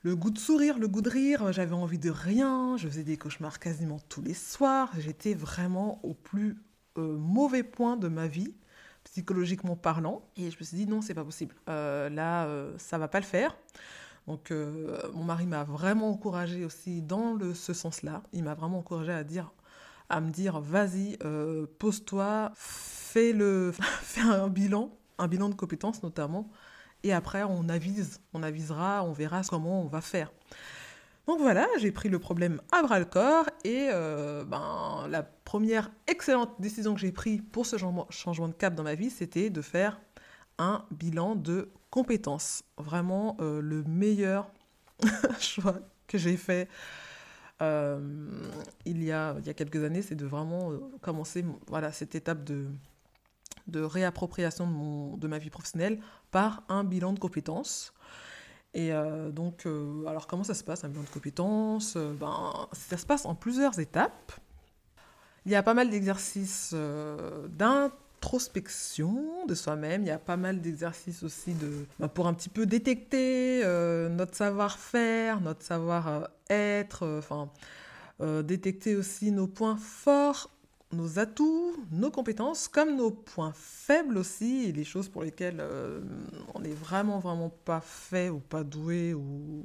le 0.06 0.16
goût 0.16 0.30
de 0.30 0.38
sourire 0.38 0.78
le 0.78 0.88
goût 0.88 1.02
de 1.02 1.10
rire. 1.10 1.52
J'avais 1.52 1.74
envie 1.74 1.98
de 1.98 2.12
rien. 2.12 2.78
Je 2.78 2.88
faisais 2.88 3.04
des 3.04 3.18
cauchemars 3.18 3.58
quasiment 3.58 3.98
tous 4.08 4.22
les 4.22 4.36
soirs. 4.36 4.92
J'étais 5.00 5.34
vraiment 5.34 6.00
au 6.04 6.14
plus 6.14 6.58
euh, 7.00 7.18
mauvais 7.18 7.64
point 7.64 7.98
de 7.98 8.08
ma 8.08 8.28
vie 8.28 8.54
psychologiquement 9.04 9.76
parlant. 9.76 10.22
Et 10.38 10.52
je 10.52 10.58
me 10.60 10.64
suis 10.64 10.78
dit 10.78 10.86
non 10.86 11.02
c'est 11.02 11.16
pas 11.16 11.24
possible. 11.24 11.56
Euh, 11.70 12.10
là 12.10 12.48
ça 12.78 13.00
va 13.00 13.08
pas 13.08 13.20
le 13.20 13.26
faire. 13.26 13.58
Donc 14.28 14.52
euh, 14.52 15.00
mon 15.16 15.24
mari 15.24 15.48
m'a 15.48 15.64
vraiment 15.64 16.12
encouragée 16.12 16.66
aussi 16.66 17.02
dans 17.02 17.40
ce 17.56 17.74
sens-là. 17.74 18.22
Il 18.32 18.44
m'a 18.44 18.54
vraiment 18.54 18.78
encouragée 18.78 19.12
à 19.12 19.24
dire 19.24 19.52
à 20.10 20.22
me 20.22 20.30
dire 20.30 20.60
vas-y, 20.60 21.18
euh, 21.24 21.66
pose-toi, 21.80 22.52
fais, 22.56 23.34
le, 23.34 23.72
fais 24.02 24.22
un 24.22 24.50
bilan, 24.50 24.96
un 25.18 25.28
bilan 25.28 25.50
de 25.50 25.56
compétences 25.56 26.04
notamment, 26.04 26.48
et 27.06 27.14
après 27.14 27.44
on 27.44 27.70
avise, 27.70 28.20
on 28.34 28.44
avisera, 28.44 29.04
on 29.04 29.12
verra 29.12 29.42
comment 29.48 29.82
on 29.82 29.88
va 29.88 30.02
faire. 30.02 30.32
Donc 31.28 31.40
voilà, 31.40 31.68
j'ai 31.80 31.92
pris 31.92 32.10
le 32.10 32.20
problème 32.20 32.62
à 32.72 32.82
bras 32.84 33.00
le 33.00 33.06
corps 33.06 33.50
et 33.64 33.90
euh, 33.92 34.44
ben, 34.44 35.08
la 35.10 35.24
première 35.24 35.92
excellente 36.08 36.60
décision 36.60 36.94
que 36.94 37.00
j'ai 37.00 37.12
prise 37.12 37.42
pour 37.52 37.66
ce 37.66 37.78
changement 37.78 38.48
de 38.48 38.54
cap 38.54 38.76
dans 38.76 38.84
ma 38.84 38.96
vie, 38.96 39.10
c'était 39.10 39.50
de 39.50 39.62
faire 39.62 40.00
un 40.58 40.86
bilan 40.92 41.36
de 41.36 41.70
compétences. 41.90 42.64
Vraiment 42.78 43.38
euh, 43.40 43.62
le 43.62 43.84
meilleur 43.84 44.52
choix 45.40 45.80
que 46.08 46.18
j'ai 46.18 46.38
fait 46.38 46.70
euh, 47.62 48.00
il, 48.86 49.04
y 49.04 49.12
a, 49.12 49.36
il 49.40 49.48
y 49.48 49.50
a 49.50 49.54
quelques 49.54 49.84
années, 49.84 50.02
c'est 50.02 50.16
de 50.16 50.26
vraiment 50.26 50.72
commencer 51.02 51.46
voilà, 51.68 51.92
cette 51.92 52.14
étape 52.14 52.44
de, 52.44 52.68
de 53.68 53.82
réappropriation 53.82 54.68
de, 54.68 54.72
mon, 54.72 55.18
de 55.18 55.28
ma 55.28 55.38
vie 55.38 55.50
professionnelle 55.50 56.00
par 56.32 56.64
un 56.70 56.84
bilan 56.84 57.14
de 57.14 57.20
compétences. 57.20 57.94
Et 58.74 58.92
donc, 59.32 59.66
alors 60.06 60.28
comment 60.28 60.44
ça 60.44 60.54
se 60.54 60.62
passe 60.62 60.84
un 60.84 60.90
bilan 60.90 61.04
de 61.04 61.10
compétences? 61.10 61.96
Ben, 61.96 62.68
Ça 62.74 62.98
se 62.98 63.06
passe 63.06 63.26
en 63.26 63.34
plusieurs 63.34 63.80
étapes. 63.80 64.34
Il 65.46 65.54
y 65.54 65.56
a 65.56 65.64
pas 65.64 65.74
mal 65.74 65.90
d'exercices 65.90 66.74
d'un 66.74 67.90
introspection 68.26 69.46
de 69.48 69.54
soi-même. 69.54 70.02
Il 70.02 70.08
y 70.08 70.12
a 70.12 70.18
pas 70.18 70.38
mal 70.38 70.60
d'exercices 70.60 71.22
aussi 71.22 71.54
de, 71.54 71.86
bah, 72.00 72.08
pour 72.08 72.28
un 72.28 72.34
petit 72.34 72.50
peu 72.50 72.66
détecter 72.66 73.62
euh, 73.64 74.10
notre 74.10 74.36
savoir-faire, 74.36 75.42
notre 75.42 75.64
savoir-être, 75.64 77.04
euh, 77.04 77.20
enfin, 77.20 77.52
euh, 78.22 78.42
détecter 78.42 78.96
aussi 78.96 79.32
nos 79.32 79.46
points 79.46 79.78
forts, 79.78 80.50
nos 80.96 81.20
atouts, 81.20 81.76
nos 81.92 82.12
compétences, 82.12 82.68
comme 82.68 82.96
nos 82.96 83.12
points 83.12 83.54
faibles 83.54 84.18
aussi, 84.18 84.66
et 84.66 84.72
les 84.72 84.84
choses 84.84 85.10
pour 85.10 85.24
lesquelles 85.24 85.64
on 86.54 86.60
n'est 86.60 86.74
vraiment, 86.74 87.20
vraiment 87.20 87.50
pas 87.50 87.82
fait 87.82 88.30
ou 88.30 88.40
pas 88.40 88.64
doué 88.64 89.14
ou. 89.14 89.64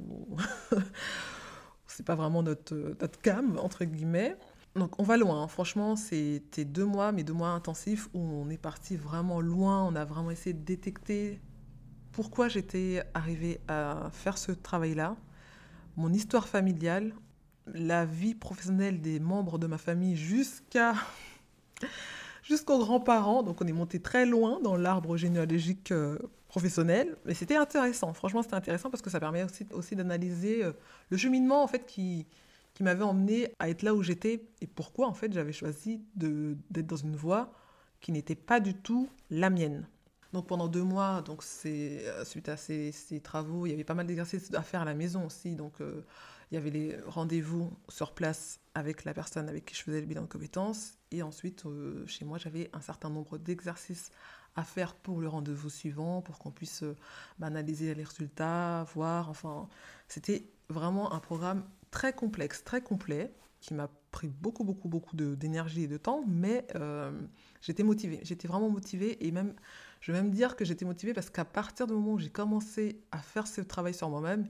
c'est 1.87 2.05
pas 2.05 2.15
vraiment 2.15 2.43
notre, 2.43 2.75
notre 2.99 3.19
cam, 3.19 3.57
entre 3.59 3.85
guillemets. 3.85 4.35
Donc 4.75 4.99
on 4.99 5.03
va 5.03 5.17
loin, 5.17 5.47
franchement, 5.47 5.95
c'était 5.95 6.63
deux 6.63 6.85
mois, 6.85 7.11
mais 7.11 7.23
deux 7.23 7.33
mois 7.33 7.49
intensifs 7.49 8.07
où 8.13 8.19
on 8.19 8.49
est 8.49 8.57
parti 8.57 8.95
vraiment 8.95 9.41
loin, 9.41 9.83
on 9.83 9.95
a 9.95 10.05
vraiment 10.05 10.31
essayé 10.31 10.53
de 10.53 10.63
détecter 10.63 11.41
pourquoi 12.13 12.47
j'étais 12.47 13.03
arrivée 13.13 13.59
à 13.67 14.09
faire 14.11 14.37
ce 14.37 14.53
travail-là, 14.53 15.17
mon 15.97 16.13
histoire 16.13 16.47
familiale, 16.47 17.13
la 17.73 18.05
vie 18.05 18.35
professionnelle 18.35 19.01
des 19.01 19.19
membres 19.19 19.57
de 19.57 19.67
ma 19.67 19.77
famille 19.77 20.15
jusqu'à 20.15 20.93
jusqu'aux 22.43 22.79
grands-parents. 22.79 23.43
Donc 23.43 23.61
on 23.61 23.67
est 23.67 23.73
monté 23.73 23.99
très 23.99 24.25
loin 24.25 24.59
dans 24.61 24.75
l'arbre 24.75 25.17
généalogique 25.17 25.91
euh, 25.91 26.17
professionnel. 26.47 27.15
Mais 27.25 27.33
c'était 27.33 27.55
intéressant. 27.55 28.13
Franchement, 28.13 28.43
c'était 28.43 28.55
intéressant 28.55 28.89
parce 28.89 29.01
que 29.01 29.09
ça 29.09 29.19
permet 29.19 29.45
aussi, 29.71 29.95
d'analyser 29.95 30.63
euh, 30.63 30.73
le 31.09 31.17
cheminement 31.17 31.63
en 31.63 31.67
fait 31.67 31.85
qui, 31.85 32.27
qui 32.73 32.83
m'avait 32.83 33.03
emmené 33.03 33.53
à 33.59 33.69
être 33.69 33.83
là 33.83 33.93
où 33.93 34.03
j'étais 34.03 34.43
et 34.61 34.67
pourquoi 34.67 35.07
en 35.07 35.13
fait 35.13 35.31
j'avais 35.33 35.53
choisi 35.53 36.01
d'être 36.15 36.87
dans 36.87 36.95
une 36.95 37.15
voie 37.15 37.53
qui 37.99 38.11
n'était 38.11 38.35
pas 38.35 38.59
du 38.59 38.73
tout 38.73 39.09
la 39.29 39.49
mienne. 39.49 39.87
Donc 40.33 40.47
pendant 40.47 40.67
deux 40.67 40.83
mois, 40.83 41.21
donc 41.21 41.43
euh, 41.65 42.25
suite 42.25 42.49
à 42.49 42.57
ces, 42.57 42.93
travaux, 43.23 43.65
il 43.65 43.71
y 43.71 43.73
avait 43.73 43.83
pas 43.83 43.93
mal 43.93 44.07
d'exercices 44.07 44.53
à 44.53 44.61
faire 44.61 44.81
à 44.81 44.85
la 44.85 44.93
maison 44.93 45.25
aussi. 45.25 45.55
Donc 45.55 45.81
il 46.51 46.55
y 46.55 46.57
avait 46.57 46.69
les 46.69 46.97
rendez-vous 47.07 47.71
sur 47.87 48.13
place 48.13 48.59
avec 48.75 49.05
la 49.05 49.13
personne 49.13 49.47
avec 49.47 49.65
qui 49.65 49.75
je 49.75 49.83
faisais 49.83 50.01
le 50.01 50.05
bilan 50.05 50.23
de 50.23 50.27
compétences. 50.27 50.97
Et 51.11 51.23
ensuite, 51.23 51.65
euh, 51.65 52.05
chez 52.07 52.25
moi, 52.25 52.37
j'avais 52.37 52.69
un 52.73 52.81
certain 52.81 53.09
nombre 53.09 53.37
d'exercices 53.37 54.11
à 54.55 54.63
faire 54.63 54.95
pour 54.95 55.21
le 55.21 55.29
rendez-vous 55.29 55.69
suivant, 55.69 56.21
pour 56.21 56.39
qu'on 56.39 56.51
puisse 56.51 56.83
euh, 56.83 56.95
analyser 57.41 57.95
les 57.95 58.03
résultats, 58.03 58.85
voir. 58.93 59.29
Enfin, 59.29 59.69
c'était 60.09 60.45
vraiment 60.69 61.13
un 61.13 61.19
programme 61.19 61.63
très 61.89 62.13
complexe, 62.13 62.63
très 62.65 62.81
complet, 62.81 63.33
qui 63.61 63.73
m'a 63.73 63.89
pris 64.11 64.27
beaucoup, 64.27 64.63
beaucoup, 64.63 64.89
beaucoup 64.89 65.15
d'énergie 65.15 65.83
et 65.83 65.87
de 65.87 65.97
temps, 65.97 66.23
mais 66.27 66.65
euh, 66.75 67.11
j'étais 67.61 67.83
motivée. 67.83 68.19
J'étais 68.23 68.47
vraiment 68.47 68.69
motivée 68.69 69.25
et 69.25 69.31
même, 69.31 69.53
je 70.01 70.11
vais 70.11 70.21
même 70.21 70.31
dire 70.31 70.55
que 70.55 70.65
j'étais 70.65 70.83
motivée 70.83 71.13
parce 71.13 71.29
qu'à 71.29 71.45
partir 71.45 71.87
du 71.87 71.93
moment 71.93 72.13
où 72.13 72.19
j'ai 72.19 72.29
commencé 72.29 72.99
à 73.11 73.19
faire 73.19 73.47
ce 73.47 73.61
travail 73.61 73.93
sur 73.93 74.09
moi-même, 74.09 74.49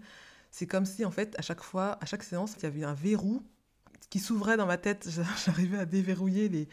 c'est 0.49 0.65
comme 0.65 0.85
si, 0.85 1.05
en 1.05 1.11
fait, 1.11 1.37
à 1.37 1.41
chaque 1.41 1.61
fois, 1.61 1.97
à 2.01 2.05
chaque 2.05 2.23
séance, 2.23 2.55
il 2.57 2.63
y 2.63 2.65
avait 2.65 2.83
un 2.83 2.93
verrou 2.93 3.43
qui 4.09 4.19
s'ouvrait 4.19 4.57
dans 4.57 4.65
ma 4.65 4.77
tête. 4.77 5.09
J'arrivais 5.45 5.77
à 5.77 5.85
déverrouiller 5.85 6.67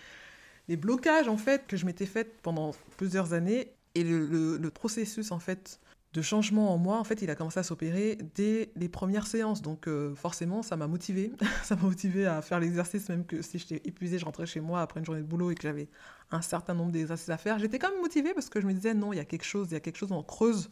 les, 0.68 0.76
blocages, 0.76 1.28
en 1.28 1.36
fait, 1.36 1.66
que 1.66 1.76
je 1.76 1.86
m'étais 1.86 2.06
fait 2.06 2.40
pendant 2.42 2.72
plusieurs 2.96 3.32
années. 3.32 3.72
Et 3.94 4.04
le, 4.04 4.56
le, 4.58 4.70
processus, 4.70 5.32
en 5.32 5.38
fait, 5.40 5.80
de 6.18 6.22
changement 6.22 6.74
en 6.74 6.78
moi, 6.78 6.98
en 6.98 7.04
fait, 7.04 7.22
il 7.22 7.30
a 7.30 7.36
commencé 7.36 7.60
à 7.60 7.62
s'opérer 7.62 8.18
dès 8.34 8.72
les 8.74 8.88
premières 8.88 9.28
séances. 9.28 9.62
Donc, 9.62 9.86
euh, 9.86 10.16
forcément, 10.16 10.62
ça 10.62 10.76
m'a 10.76 10.88
motivée. 10.88 11.30
ça 11.62 11.76
m'a 11.76 11.82
motivée 11.82 12.26
à 12.26 12.42
faire 12.42 12.58
l'exercice, 12.58 13.08
même 13.08 13.24
que 13.24 13.40
si 13.40 13.58
j'étais 13.58 13.80
épuisée, 13.84 14.18
je 14.18 14.24
rentrais 14.24 14.46
chez 14.46 14.58
moi 14.58 14.80
après 14.80 14.98
une 14.98 15.06
journée 15.06 15.20
de 15.20 15.26
boulot 15.26 15.52
et 15.52 15.54
que 15.54 15.62
j'avais 15.62 15.88
un 16.32 16.42
certain 16.42 16.74
nombre 16.74 16.90
d'exercices 16.90 17.28
à 17.28 17.38
faire. 17.38 17.60
J'étais 17.60 17.78
quand 17.78 17.92
même 17.92 18.00
motivée 18.00 18.34
parce 18.34 18.48
que 18.48 18.60
je 18.60 18.66
me 18.66 18.72
disais, 18.72 18.94
non, 18.94 19.12
il 19.12 19.16
y 19.16 19.20
a 19.20 19.24
quelque 19.24 19.44
chose, 19.44 19.68
il 19.70 19.74
y 19.74 19.76
a 19.76 19.80
quelque 19.80 19.98
chose 19.98 20.12
en 20.12 20.24
creuse 20.24 20.68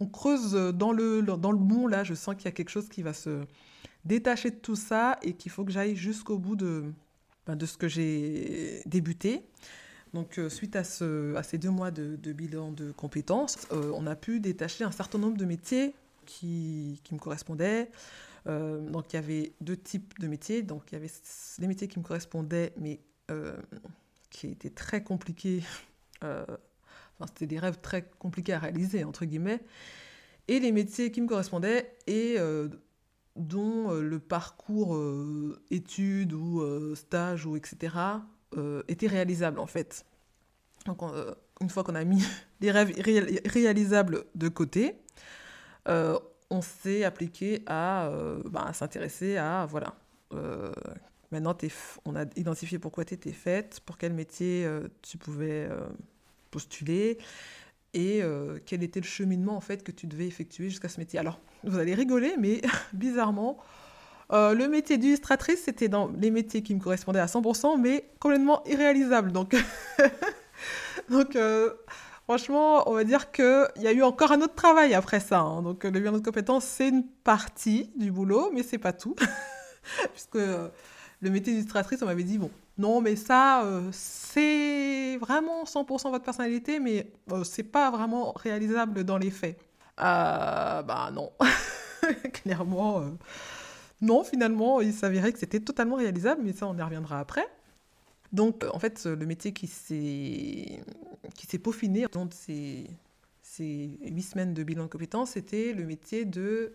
on 0.00 0.06
creuse 0.06 0.54
dans 0.74 0.90
le, 0.90 1.22
dans 1.22 1.52
le 1.52 1.58
bon, 1.58 1.86
là, 1.86 2.02
je 2.02 2.14
sens 2.14 2.34
qu'il 2.34 2.46
y 2.46 2.48
a 2.48 2.52
quelque 2.52 2.70
chose 2.70 2.88
qui 2.88 3.02
va 3.02 3.12
se 3.12 3.44
détacher 4.04 4.50
de 4.50 4.56
tout 4.56 4.74
ça 4.74 5.18
et 5.22 5.34
qu'il 5.34 5.52
faut 5.52 5.64
que 5.64 5.70
j'aille 5.70 5.94
jusqu'au 5.94 6.38
bout 6.38 6.56
de, 6.56 6.92
ben, 7.46 7.54
de 7.54 7.66
ce 7.66 7.76
que 7.76 7.86
j'ai 7.86 8.82
débuté. 8.86 9.44
Donc, 10.14 10.38
euh, 10.38 10.48
suite 10.48 10.76
à, 10.76 10.84
ce, 10.84 11.34
à 11.36 11.42
ces 11.42 11.58
deux 11.58 11.70
mois 11.70 11.90
de, 11.90 12.16
bilan 12.32 12.72
de 12.72 12.92
compétences, 12.92 13.56
euh, 13.72 13.92
on 13.94 14.06
a 14.06 14.14
pu 14.14 14.40
détacher 14.40 14.84
un 14.84 14.90
certain 14.90 15.18
nombre 15.18 15.38
de 15.38 15.44
métiers 15.44 15.94
qui, 16.26 17.00
me 17.10 17.18
correspondaient. 17.18 17.90
Euh, 18.46 18.80
donc, 18.90 19.12
il 19.12 19.16
y 19.16 19.18
avait 19.18 19.52
deux 19.60 19.76
types 19.76 20.18
de 20.18 20.26
métiers. 20.26 20.62
Donc, 20.62 20.82
il 20.90 20.94
y 20.94 20.96
avait 20.96 21.10
les 21.58 21.66
métiers 21.66 21.88
qui 21.88 21.98
me 21.98 22.04
correspondaient, 22.04 22.72
mais 22.76 23.00
qui 24.28 24.48
étaient 24.48 24.70
très 24.70 25.02
compliqués 25.02 25.62
c'était 27.28 27.46
des 27.46 27.58
rêves 27.58 27.78
très 27.80 28.08
compliqués 28.18 28.52
à 28.52 28.58
réaliser, 28.58 29.04
entre 29.04 29.24
guillemets. 29.24 29.60
Et 30.48 30.60
les 30.60 30.72
métiers 30.72 31.10
qui 31.10 31.20
me 31.20 31.28
correspondaient 31.28 31.96
et 32.06 32.34
euh, 32.38 32.68
dont 33.36 33.90
euh, 33.90 34.02
le 34.02 34.18
parcours 34.18 34.96
euh, 34.96 35.60
études 35.70 36.32
ou 36.32 36.94
stage 36.94 37.46
ou 37.46 37.56
etc. 37.56 37.94
était 38.88 39.06
réalisable, 39.06 39.58
en 39.58 39.66
fait. 39.66 40.04
Donc, 40.86 41.00
une 41.60 41.70
fois 41.70 41.84
qu'on 41.84 41.94
a 41.94 42.04
mis 42.04 42.22
les 42.60 42.70
rêves 42.70 42.92
réalisables 43.46 44.24
de 44.34 44.48
côté, 44.48 44.96
on 45.86 46.60
s'est 46.60 47.04
appliqué 47.04 47.62
à, 47.66 48.10
bah, 48.44 48.72
s'intéresser 48.72 49.36
à, 49.36 49.66
voilà, 49.66 49.94
maintenant 51.30 51.56
on 52.04 52.16
a 52.16 52.24
identifié 52.36 52.78
pourquoi 52.78 53.04
tu 53.04 53.14
étais 53.14 53.32
faite, 53.32 53.80
pour 53.86 53.96
quel 53.96 54.12
métier 54.12 54.68
tu 55.02 55.18
pouvais 55.18 55.68
postuler 56.50 57.18
et 57.94 58.22
euh, 58.22 58.58
quel 58.64 58.82
était 58.82 59.00
le 59.00 59.06
cheminement 59.06 59.56
en 59.56 59.60
fait 59.60 59.82
que 59.82 59.92
tu 59.92 60.06
devais 60.06 60.26
effectuer 60.26 60.70
jusqu'à 60.70 60.88
ce 60.88 61.00
métier. 61.00 61.18
Alors, 61.18 61.40
vous 61.64 61.78
allez 61.78 61.94
rigoler, 61.94 62.36
mais 62.38 62.62
bizarrement, 62.92 63.58
euh, 64.32 64.54
le 64.54 64.68
métier 64.68 64.98
d'illustratrice, 64.98 65.62
c'était 65.64 65.88
dans 65.88 66.10
les 66.18 66.30
métiers 66.30 66.62
qui 66.62 66.74
me 66.74 66.80
correspondaient 66.80 67.20
à 67.20 67.26
100%, 67.26 67.80
mais 67.80 68.08
complètement 68.20 68.62
irréalisable. 68.66 69.32
Donc, 71.10 71.36
euh, 71.36 71.70
franchement, 72.24 72.88
on 72.90 72.94
va 72.94 73.04
dire 73.04 73.30
qu'il 73.32 73.66
y 73.78 73.86
a 73.86 73.92
eu 73.92 74.02
encore 74.02 74.32
un 74.32 74.40
autre 74.40 74.54
travail 74.54 74.94
après 74.94 75.20
ça. 75.20 75.40
Hein. 75.40 75.62
Donc, 75.62 75.84
le 75.84 75.90
bilan 75.90 76.12
de 76.12 76.18
compétences, 76.18 76.64
c'est 76.64 76.88
une 76.88 77.04
partie 77.04 77.90
du 77.96 78.10
boulot, 78.10 78.50
mais 78.54 78.62
c'est 78.62 78.78
pas 78.78 78.92
tout. 78.92 79.16
Puisque 80.12 80.34
le 80.34 81.30
métier 81.30 81.52
d'illustratrice, 81.52 82.02
on 82.02 82.06
m'avait 82.06 82.22
dit, 82.22 82.38
bon, 82.38 82.50
non, 82.78 83.00
mais 83.00 83.16
ça, 83.16 83.64
euh, 83.64 83.88
c'est 83.92 85.18
vraiment 85.18 85.64
100% 85.64 86.10
votre 86.10 86.24
personnalité, 86.24 86.80
mais 86.80 87.12
euh, 87.30 87.44
c'est 87.44 87.62
pas 87.62 87.90
vraiment 87.90 88.32
réalisable 88.32 89.04
dans 89.04 89.18
les 89.18 89.30
faits. 89.30 89.58
Euh, 90.00 90.82
bah 90.82 91.10
non, 91.12 91.32
clairement, 92.32 93.00
euh, 93.00 93.10
non, 94.02 94.24
finalement, 94.24 94.80
il 94.80 94.92
s'avérait 94.92 95.32
que 95.32 95.38
c'était 95.38 95.60
totalement 95.60 95.96
réalisable, 95.96 96.42
mais 96.44 96.52
ça, 96.52 96.66
on 96.66 96.76
y 96.76 96.82
reviendra 96.82 97.18
après. 97.20 97.46
Donc, 98.32 98.64
en 98.72 98.78
fait, 98.78 99.06
le 99.06 99.26
métier 99.26 99.52
qui 99.52 99.66
s'est 99.66 100.78
peaufiné 101.62 102.06
dans 102.12 102.28
ces, 102.30 102.90
ces 103.42 103.98
huit 104.00 104.22
semaines 104.22 104.54
de 104.54 104.62
bilan 104.62 104.84
de 104.84 104.88
compétences, 104.88 105.30
c'était 105.30 105.72
le 105.72 105.84
métier 105.84 106.24
de 106.24 106.72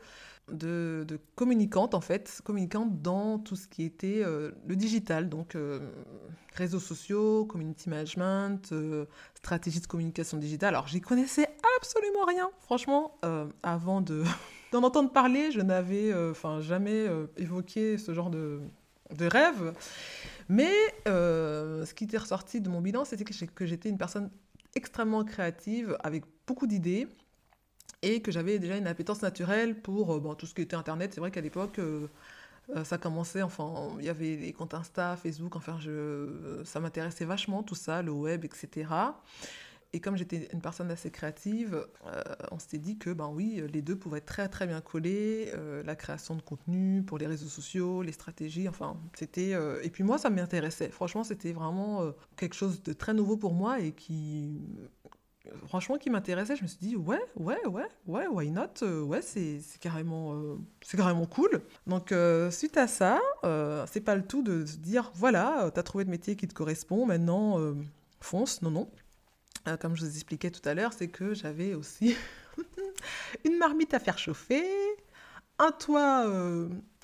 communicante, 1.36 1.94
en 1.94 2.02
fait, 2.02 2.40
communicante 2.44 3.02
dans 3.02 3.40
tout 3.40 3.56
ce 3.56 3.68
qui 3.68 3.84
était 3.84 4.22
euh, 4.24 4.52
le 4.68 4.76
digital, 4.76 5.28
donc 5.28 5.56
euh, 5.56 5.80
réseaux 6.54 6.80
sociaux, 6.80 7.46
community 7.46 7.90
management, 7.90 8.72
euh, 8.72 9.06
stratégie 9.36 9.80
de 9.82 9.88
communication 9.88 10.38
digitale. 10.38 10.76
Alors, 10.76 10.88
j'y 10.88 11.02
connaissais 11.02 11.50
absolument 11.78 12.26
rien, 12.26 12.50
franchement, 12.62 13.18
avant 13.64 14.02
de 14.02 14.24
d'en 14.72 14.84
entendre 14.84 15.12
parler, 15.12 15.52
je 15.52 15.62
n'avais 15.62 16.14
enfin 16.32 16.62
jamais 16.62 17.08
évoqué 17.38 17.98
ce 17.98 18.14
genre 18.14 18.30
de, 18.30 18.60
rêve. 19.20 19.74
Mais 20.50 20.74
ce 21.06 21.94
qui 21.94 22.06
était 22.06 22.18
ressorti 22.18 22.62
de 22.62 22.70
mon 22.70 22.82
bilan, 22.82 23.06
c'était 23.06 23.24
que 23.24 23.66
j'étais 23.66 23.90
une 23.90 23.98
personne 23.98 24.30
extrêmement 24.76 25.24
créative, 25.24 25.98
avec 26.04 26.24
beaucoup 26.46 26.68
d'idées, 26.68 27.08
et 28.02 28.22
que 28.22 28.32
j'avais 28.32 28.60
déjà 28.60 28.78
une 28.78 28.88
appétence 28.88 29.22
naturelle 29.22 29.82
pour 29.82 30.14
euh, 30.14 30.20
bon, 30.20 30.36
tout 30.36 30.46
ce 30.46 30.54
qui 30.54 30.62
était 30.62 30.76
Internet. 30.76 31.12
C'est 31.14 31.20
vrai 31.20 31.32
qu'à 31.32 31.42
l'époque, 31.42 31.80
euh, 31.80 32.08
euh, 32.76 32.84
ça 32.84 32.98
commençait, 32.98 33.42
enfin, 33.42 33.90
il 34.00 34.06
y 34.06 34.10
avait 34.10 34.36
les 34.36 34.54
comptes 34.54 34.74
Insta, 34.74 35.18
Facebook, 35.18 35.56
enfin, 35.56 35.80
ça 36.66 36.80
m'intéressait 36.80 37.26
vachement, 37.26 37.64
tout 37.64 37.76
ça, 37.76 38.02
le 38.02 38.12
web, 38.12 38.46
etc. 38.46 38.90
Et 39.94 40.00
comme 40.00 40.18
j'étais 40.18 40.50
une 40.54 40.62
personne 40.62 40.92
assez 40.92 41.12
créative, 41.12 41.88
on 42.52 42.60
s'était 42.60 42.78
dit 42.78 42.98
que, 42.98 43.10
ben 43.10 43.30
oui, 43.34 43.64
les 43.72 43.82
deux 43.82 43.96
pouvaient 43.96 44.18
être 44.18 44.26
très 44.26 44.50
très 44.50 44.68
bien 44.68 44.82
collés, 44.82 45.52
la 45.86 45.96
création 45.96 46.36
de 46.36 46.42
contenu 46.42 47.04
pour 47.04 47.18
les 47.18 47.26
réseaux 47.26 47.48
sociaux, 47.48 48.02
les 48.02 48.12
stratégies, 48.12 48.68
enfin, 48.68 48.98
c'était... 49.14 49.54
et 49.84 49.90
puis 49.90 50.04
moi, 50.04 50.18
ça 50.18 50.30
m'intéressait. 50.30 50.90
Franchement, 50.90 51.24
c'était 51.24 51.54
vraiment 51.54 52.12
quelque 52.36 52.56
chose 52.56 52.84
de 52.84 52.94
très 52.94 53.14
nouveau 53.14 53.38
pour 53.38 53.54
moi 53.54 53.80
et 53.80 53.94
qui 53.94 54.62
franchement 55.68 55.98
qui 55.98 56.10
m'intéressait. 56.10 56.56
Je 56.56 56.64
me 56.64 56.68
suis 56.68 56.80
dit 56.80 56.96
ouais, 56.96 57.22
ouais, 57.36 57.66
ouais, 57.68 57.88
ouais, 58.06 58.28
why 58.28 58.52
not 58.52 58.84
euh, 58.84 59.02
Ouais, 59.02 59.22
c'est 59.22 59.60
carrément, 59.80 60.34
euh, 60.34 60.56
c'est 60.82 60.98
carrément 60.98 61.26
cool. 61.26 61.62
Donc 61.86 62.12
euh, 62.12 62.52
suite 62.52 62.78
à 62.78 62.88
ça, 62.88 63.20
c'est 63.88 64.02
pas 64.02 64.16
le 64.16 64.24
tout 64.24 64.44
de 64.44 64.66
se 64.66 64.78
dire 64.78 65.12
voilà, 65.16 65.72
t'as 65.74 65.84
trouvé 65.84 66.04
le 66.04 66.12
métier 66.12 66.36
qui 66.36 66.48
te 66.48 66.54
correspond, 66.54 67.06
maintenant 67.06 67.58
fonce. 68.20 68.62
Non, 68.62 68.72
non. 68.72 68.90
Comme 69.76 69.96
je 69.96 70.06
vous 70.06 70.16
expliquais 70.16 70.52
tout 70.52 70.68
à 70.68 70.74
l'heure, 70.74 70.94
c'est 70.94 71.10
que 71.10 71.34
j'avais 71.34 71.74
aussi 71.74 72.16
une 73.46 73.58
marmite 73.58 73.94
à 73.94 74.00
faire 74.00 74.18
chauffer, 74.18 74.64
un 75.60 75.72
toit 75.72 76.26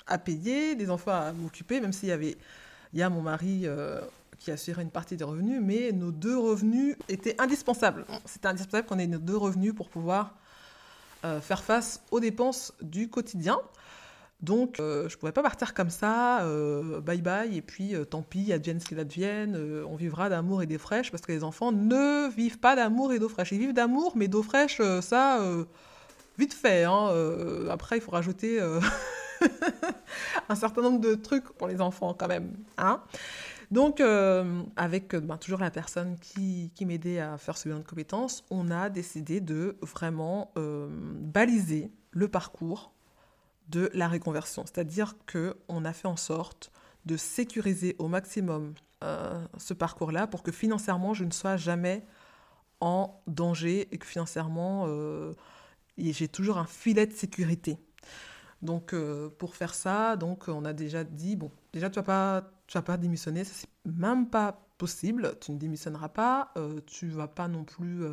à 0.06 0.18
payer, 0.18 0.74
des 0.74 0.88
enfants 0.88 1.12
à 1.12 1.32
m'occuper, 1.32 1.80
même 1.80 1.92
s'il 1.92 2.08
y 2.08 2.12
avait, 2.12 2.38
a 2.98 3.10
mon 3.10 3.20
mari 3.20 3.66
qui 4.38 4.50
assurait 4.50 4.82
une 4.82 4.90
partie 4.90 5.16
des 5.16 5.24
revenus, 5.24 5.60
mais 5.62 5.90
nos 5.92 6.12
deux 6.12 6.36
revenus 6.36 6.96
étaient 7.08 7.40
indispensables. 7.40 8.04
C'était 8.26 8.48
indispensable 8.48 8.86
qu'on 8.86 8.98
ait 8.98 9.06
nos 9.06 9.18
deux 9.18 9.36
revenus 9.36 9.74
pour 9.74 9.88
pouvoir 9.88 10.34
euh, 11.24 11.40
faire 11.40 11.64
face 11.64 12.02
aux 12.10 12.20
dépenses 12.20 12.74
du 12.82 13.08
quotidien. 13.08 13.58
Donc, 14.44 14.78
euh, 14.78 15.08
je 15.08 15.14
ne 15.14 15.18
pouvais 15.18 15.32
pas 15.32 15.42
partir 15.42 15.72
comme 15.72 15.88
ça, 15.88 16.42
euh, 16.42 17.00
bye 17.00 17.22
bye, 17.22 17.56
et 17.56 17.62
puis 17.62 17.94
tant 18.10 18.20
pis, 18.20 18.52
advienne 18.52 18.78
ce 18.78 18.84
qu'il 18.84 18.98
advienne, 19.00 19.58
on 19.88 19.96
vivra 19.96 20.28
d'amour 20.28 20.62
et 20.62 20.66
d'eau 20.66 20.78
fraîche, 20.78 21.10
parce 21.10 21.22
que 21.22 21.32
les 21.32 21.42
enfants 21.44 21.72
ne 21.72 22.28
vivent 22.30 22.58
pas 22.58 22.76
d'amour 22.76 23.12
et 23.12 23.18
d'eau 23.18 23.30
fraîche. 23.30 23.52
Ils 23.52 23.58
vivent 23.58 23.72
d'amour, 23.72 24.12
mais 24.16 24.28
d'eau 24.28 24.42
fraîche, 24.42 24.82
ça, 25.00 25.40
vite 26.38 26.52
fait. 26.52 26.84
Hein, 26.84 27.08
après, 27.70 27.96
il 27.96 28.00
faut 28.02 28.10
rajouter 28.10 28.60
un 30.48 30.54
certain 30.54 30.82
nombre 30.82 31.00
de 31.00 31.14
trucs 31.14 31.48
pour 31.52 31.66
les 31.66 31.80
enfants 31.80 32.12
quand 32.12 32.28
même. 32.28 32.52
Hein 32.76 33.02
donc, 33.70 34.00
euh, 34.00 34.62
avec 34.76 35.16
ben, 35.16 35.38
toujours 35.38 35.60
la 35.60 35.70
personne 35.70 36.16
qui, 36.20 36.70
qui 36.74 36.84
m'aidait 36.84 37.18
à 37.18 37.38
faire 37.38 37.56
ce 37.56 37.66
bilan 37.66 37.80
de 37.80 37.86
compétences, 37.86 38.44
on 38.50 38.70
a 38.70 38.90
décidé 38.90 39.40
de 39.40 39.76
vraiment 39.80 40.52
baliser 40.54 41.90
le 42.10 42.28
parcours 42.28 42.93
de 43.68 43.90
la 43.94 44.08
reconversion. 44.08 44.64
C'est-à-dire 44.66 45.14
qu'on 45.30 45.84
a 45.84 45.92
fait 45.92 46.08
en 46.08 46.16
sorte 46.16 46.70
de 47.06 47.16
sécuriser 47.16 47.96
au 47.98 48.08
maximum 48.08 48.74
euh, 49.02 49.44
ce 49.58 49.74
parcours-là 49.74 50.26
pour 50.26 50.42
que 50.42 50.52
financièrement, 50.52 51.14
je 51.14 51.24
ne 51.24 51.30
sois 51.30 51.56
jamais 51.56 52.06
en 52.80 53.20
danger 53.26 53.88
et 53.92 53.98
que 53.98 54.06
financièrement, 54.06 54.86
euh, 54.88 55.34
j'ai 55.98 56.28
toujours 56.28 56.58
un 56.58 56.66
filet 56.66 57.06
de 57.06 57.12
sécurité. 57.12 57.78
Donc, 58.62 58.94
euh, 58.94 59.28
pour 59.38 59.56
faire 59.56 59.74
ça, 59.74 60.16
donc, 60.16 60.48
on 60.48 60.64
a 60.64 60.72
déjà 60.72 61.04
dit, 61.04 61.36
bon, 61.36 61.50
déjà, 61.72 61.90
tu 61.90 61.98
ne 61.98 62.04
vas, 62.04 62.40
pas, 62.40 62.50
tu 62.66 62.78
vas 62.78 62.82
pas 62.82 62.96
démissionner, 62.96 63.44
ça 63.44 63.52
c'est 63.54 63.68
même 63.84 64.28
pas 64.30 64.66
possible, 64.78 65.36
tu 65.40 65.52
ne 65.52 65.58
démissionneras 65.58 66.08
pas, 66.08 66.52
tu 66.86 67.08
vas 67.08 67.28
pas 67.28 67.46
non 67.46 67.64
plus 67.64 68.04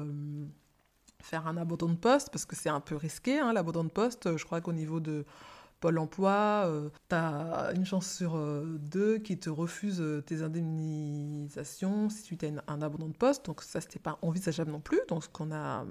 faire 1.21 1.47
un 1.47 1.57
abandon 1.57 1.89
de 1.89 1.95
poste 1.95 2.29
parce 2.31 2.45
que 2.45 2.55
c'est 2.55 2.69
un 2.69 2.79
peu 2.79 2.95
risqué, 2.95 3.39
hein, 3.39 3.53
l'abandon 3.53 3.83
de 3.83 3.89
poste. 3.89 4.37
Je 4.37 4.45
crois 4.45 4.61
qu'au 4.61 4.73
niveau 4.73 4.99
de 4.99 5.25
Pôle 5.81 5.97
emploi, 5.97 6.65
euh, 6.67 6.89
tu 7.09 7.15
as 7.15 7.71
une 7.75 7.87
chance 7.87 8.07
sur 8.07 8.35
euh, 8.35 8.77
deux 8.79 9.17
qui 9.17 9.39
te 9.39 9.49
refuse 9.49 9.99
euh, 9.99 10.21
tes 10.21 10.43
indemnisations 10.43 12.07
si 12.11 12.37
tu 12.37 12.45
as 12.45 12.71
un 12.71 12.81
abandon 12.83 13.07
de 13.07 13.17
poste. 13.17 13.47
Donc 13.47 13.63
ça, 13.63 13.81
c'était 13.81 13.97
pas 13.97 14.19
envisageable 14.21 14.69
non 14.69 14.79
plus. 14.79 15.01
Donc 15.07 15.23
ce 15.23 15.29
qu'on 15.29 15.51
a 15.51 15.87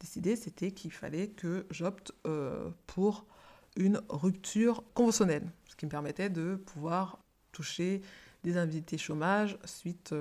décidé, 0.00 0.34
c'était 0.34 0.72
qu'il 0.72 0.92
fallait 0.92 1.28
que 1.28 1.66
j'opte 1.70 2.12
pour 2.86 3.26
une 3.76 4.00
rupture 4.08 4.82
conventionnelle, 4.94 5.46
ce 5.68 5.76
qui 5.76 5.84
me 5.84 5.90
permettait 5.90 6.30
de 6.30 6.56
pouvoir 6.56 7.18
toucher 7.52 8.00
des 8.44 8.56
indemnités 8.56 8.96
chômage 8.96 9.58
suite 9.66 10.14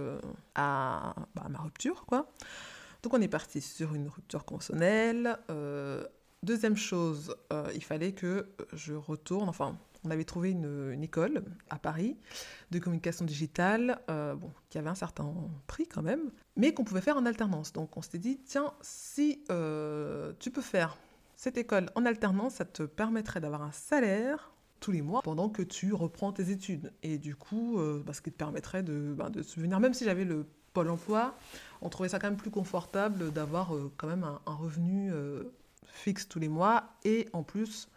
à, 0.54 1.16
bah, 1.34 1.48
ma 1.50 1.60
rupture, 1.60 2.06
quoi. 2.06 2.30
Donc 3.04 3.14
on 3.16 3.22
est 3.22 3.28
parti 3.28 3.62
sur 3.62 3.96
une 3.96 4.08
rupture 4.08 4.46
conventionnelle. 4.46 5.38
Euh, 5.50 6.06
deuxième 6.44 6.78
chose, 6.78 7.36
euh, 7.52 7.70
il 7.74 7.84
fallait 7.84 8.12
que 8.12 8.50
je 8.74 8.94
retourne, 8.94 9.50
enfin 9.50 9.78
on 10.04 10.10
avait 10.10 10.24
trouvé 10.24 10.50
une, 10.50 11.04
école 11.04 11.44
à 11.70 11.78
Paris 11.78 12.18
de 12.72 12.80
communication 12.80 13.24
digitale, 13.24 14.00
euh, 14.10 14.34
bon, 14.34 14.52
qui 14.70 14.80
avait 14.80 14.90
un 14.90 14.96
certain 14.96 15.32
prix 15.68 15.88
quand 15.88 16.02
même, 16.02 16.32
mais 16.56 16.74
qu'on 16.74 16.84
pouvait 16.84 17.02
faire 17.02 17.18
en 17.18 17.26
alternance. 17.26 17.72
Donc 17.72 17.98
on 17.98 18.02
s'était 18.02 18.18
dit, 18.18 18.40
tiens, 18.44 18.74
si 18.82 19.44
tu 20.40 20.52
peux 20.52 20.62
faire 20.62 20.98
cette 21.36 21.58
école 21.58 21.90
en 21.96 22.06
alternance, 22.06 22.56
ça 22.56 22.66
te 22.66 22.84
permettrait 22.84 23.42
d'avoir 23.42 23.64
un 23.64 23.72
salaire 23.72 24.52
tous 24.80 24.92
les 24.92 25.04
mois 25.04 25.22
pendant 25.22 25.50
que 25.50 25.62
tu 25.62 25.94
reprends 25.94 26.34
tes 26.34 26.50
études. 26.50 26.92
Et 27.04 27.20
du 27.20 27.36
coup, 27.36 27.80
bah, 28.04 28.14
ce 28.14 28.22
qui 28.22 28.32
te 28.32 28.38
permettrait 28.38 28.82
de, 28.82 29.14
bah, 29.16 29.30
même 29.80 29.94
si 29.94 30.06
j'avais 30.06 30.26
le 30.26 30.48
Pôle 30.74 30.90
emploi, 30.90 31.36
on 31.82 31.90
trouvait 31.90 32.10
ça 32.10 32.20
quand 32.20 32.28
même 32.28 32.38
plus 32.38 32.52
confortable 32.52 33.32
d'avoir 33.32 33.76
euh, 33.76 33.92
quand 33.98 34.08
même 34.08 34.24
un, 34.24 34.54
revenu 34.54 35.12
euh, 35.12 35.44
fixe 35.86 36.28
tous 36.28 36.40
les 36.40 36.48
mois. 36.48 36.84
Et 37.04 37.28
en 37.34 37.44
plus, 37.44 37.90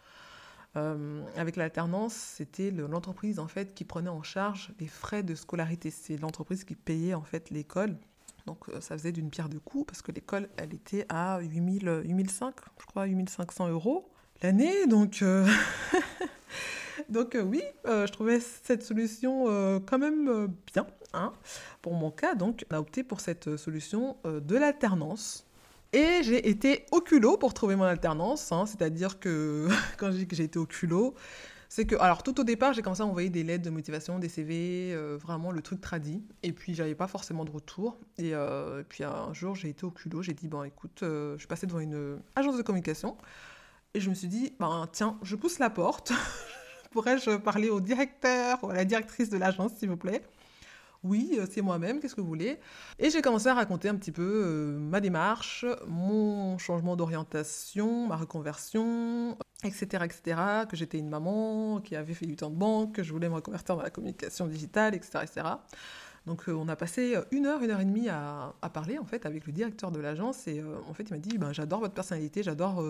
euh, 0.75 1.23
avec 1.37 1.55
l'alternance, 1.55 2.13
c'était 2.13 2.71
l'entreprise 2.71 3.39
en 3.39 3.47
fait 3.47 3.73
qui 3.73 3.85
prenait 3.85 4.09
en 4.09 4.23
charge 4.23 4.73
les 4.79 4.87
frais 4.87 5.23
de 5.23 5.35
scolarité. 5.35 5.91
C'est 5.91 6.17
l'entreprise 6.17 6.63
qui 6.63 6.75
payait 6.75 7.13
en 7.13 7.23
fait 7.23 7.49
l'école. 7.49 7.97
Donc 8.45 8.65
ça 8.79 8.95
faisait 8.97 9.11
d'une 9.11 9.29
pierre 9.29 9.49
deux 9.49 9.59
coups 9.59 9.87
parce 9.87 10.01
que 10.01 10.11
l'école, 10.11 10.49
elle 10.57 10.73
était 10.73 11.05
à 11.09 11.39
8000, 11.39 12.03
8005, 12.05 12.53
je 12.79 12.85
crois, 12.85 13.05
8500 13.05 13.69
euros 13.69 14.11
Donc 14.87 15.23
Donc 17.09 17.35
euh, 17.35 17.43
oui, 17.43 17.61
euh, 17.85 18.07
je 18.07 18.11
trouvais 18.11 18.39
cette 18.39 18.83
solution 18.83 19.45
euh, 19.47 19.79
quand 19.79 19.99
même 19.99 20.47
bien. 20.73 20.87
Hein. 21.13 21.33
Pour 21.81 21.93
mon 21.93 22.11
cas, 22.11 22.35
donc, 22.35 22.65
on 22.71 22.75
a 22.75 22.79
opté 22.79 23.03
pour 23.03 23.19
cette 23.21 23.57
solution 23.57 24.17
de 24.25 24.57
l'alternance. 24.57 25.45
Et 25.93 26.23
j'ai 26.23 26.49
été 26.49 26.85
au 26.91 26.99
culot 26.99 27.37
pour 27.37 27.53
trouver 27.53 27.75
mon 27.75 27.83
alternance. 27.83 28.51
Hein. 28.51 28.65
C'est-à-dire 28.65 29.19
que 29.19 29.69
quand 29.97 30.11
je 30.11 30.17
dis 30.17 30.27
que 30.27 30.35
j'ai 30.35 30.43
été 30.43 30.59
au 30.59 30.65
culot, 30.65 31.13
c'est 31.69 31.85
que, 31.85 31.95
alors 31.95 32.23
tout 32.23 32.39
au 32.39 32.43
départ, 32.43 32.73
j'ai 32.73 32.81
commencé 32.81 33.01
à 33.01 33.05
envoyer 33.05 33.29
des 33.29 33.43
lettres 33.43 33.63
de 33.63 33.69
motivation, 33.69 34.19
des 34.19 34.29
CV, 34.29 34.95
vraiment 35.17 35.51
le 35.51 35.61
truc 35.61 35.79
tradit. 35.79 36.21
Et 36.43 36.51
puis, 36.51 36.73
j'avais 36.73 36.95
pas 36.95 37.07
forcément 37.07 37.45
de 37.45 37.51
retour. 37.51 37.97
Et, 38.17 38.33
puis, 38.89 39.03
un 39.03 39.33
jour, 39.33 39.55
j'ai 39.55 39.69
été 39.69 39.85
au 39.85 39.91
culot. 39.91 40.21
J'ai 40.21 40.33
dit, 40.33 40.47
bon, 40.47 40.63
écoute, 40.63 40.99
je 41.01 41.35
suis 41.37 41.47
passée 41.47 41.67
devant 41.67 41.79
une 41.79 42.19
agence 42.35 42.57
de 42.57 42.61
communication. 42.61 43.15
Et 43.95 44.01
je 44.01 44.09
me 44.09 44.13
suis 44.13 44.27
dit, 44.27 44.51
ben, 44.59 44.89
tiens, 44.91 45.17
je 45.23 45.37
pousse 45.37 45.57
la 45.57 45.69
porte. 45.69 46.11
Pourrais-je 46.91 47.37
parler 47.37 47.69
au 47.69 47.79
directeur 47.79 48.61
ou 48.61 48.69
à 48.69 48.73
la 48.73 48.83
directrice 48.83 49.29
de 49.29 49.37
l'agence, 49.37 49.71
s'il 49.75 49.87
vous 49.87 49.95
plaît? 49.95 50.21
Oui, 51.01 51.37
euh, 51.39 51.45
c'est 51.49 51.61
moi-même, 51.61 52.01
qu'est-ce 52.01 52.13
que 52.13 52.19
vous 52.19 52.27
voulez? 52.27 52.59
Et 52.99 53.09
j'ai 53.09 53.21
commencé 53.21 53.47
à 53.47 53.53
raconter 53.53 53.87
un 53.87 53.95
petit 53.95 54.11
peu 54.11 54.43
euh, 54.45 54.77
ma 54.77 54.99
démarche, 54.99 55.65
mon 55.87 56.57
changement 56.57 56.97
d'orientation, 56.97 58.07
ma 58.07 58.17
reconversion, 58.17 59.37
etc., 59.63 60.03
etc., 60.03 60.41
que 60.69 60.75
j'étais 60.75 60.97
une 60.97 61.07
maman 61.07 61.79
qui 61.79 61.95
avait 61.95 62.15
fait 62.15 62.25
du 62.25 62.35
temps 62.35 62.49
de 62.49 62.57
banque, 62.57 62.95
que 62.95 63.03
je 63.03 63.13
voulais 63.13 63.29
me 63.29 63.35
reconvertir 63.35 63.77
dans 63.77 63.83
la 63.83 63.91
communication 63.91 64.47
digitale, 64.47 64.93
etc., 64.93 65.19
etc. 65.23 65.47
Donc 66.25 66.49
euh, 66.49 66.51
on 66.51 66.67
a 66.67 66.75
passé 66.75 67.15
une 67.31 67.45
heure, 67.45 67.63
une 67.63 67.71
heure 67.71 67.79
et 67.79 67.85
demie 67.85 68.09
à, 68.09 68.55
parler 68.73 68.97
en 68.97 69.05
fait 69.05 69.25
avec 69.25 69.45
le 69.45 69.53
directeur 69.53 69.89
de 69.91 70.01
l'agence 70.01 70.49
et 70.49 70.61
en 70.89 70.93
fait 70.93 71.03
il 71.03 71.13
m'a 71.13 71.19
dit 71.19 71.37
ben, 71.37 71.53
j'adore 71.53 71.79
votre 71.79 71.93
personnalité, 71.93 72.43
j'adore 72.43 72.83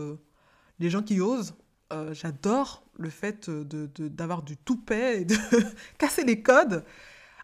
les 0.80 0.90
gens 0.90 1.02
qui 1.02 1.22
osent, 1.22 1.56
euh, 1.94 2.14
j'adore 2.14 2.84
le 2.98 3.10
fait 3.10 3.50
d'avoir 3.50 4.42
de, 4.42 4.48
du 4.48 4.58
toupet 4.58 5.22
et 5.22 5.26
de 5.26 5.36
casser 5.98 6.24
les 6.24 6.42
codes. 6.42 6.84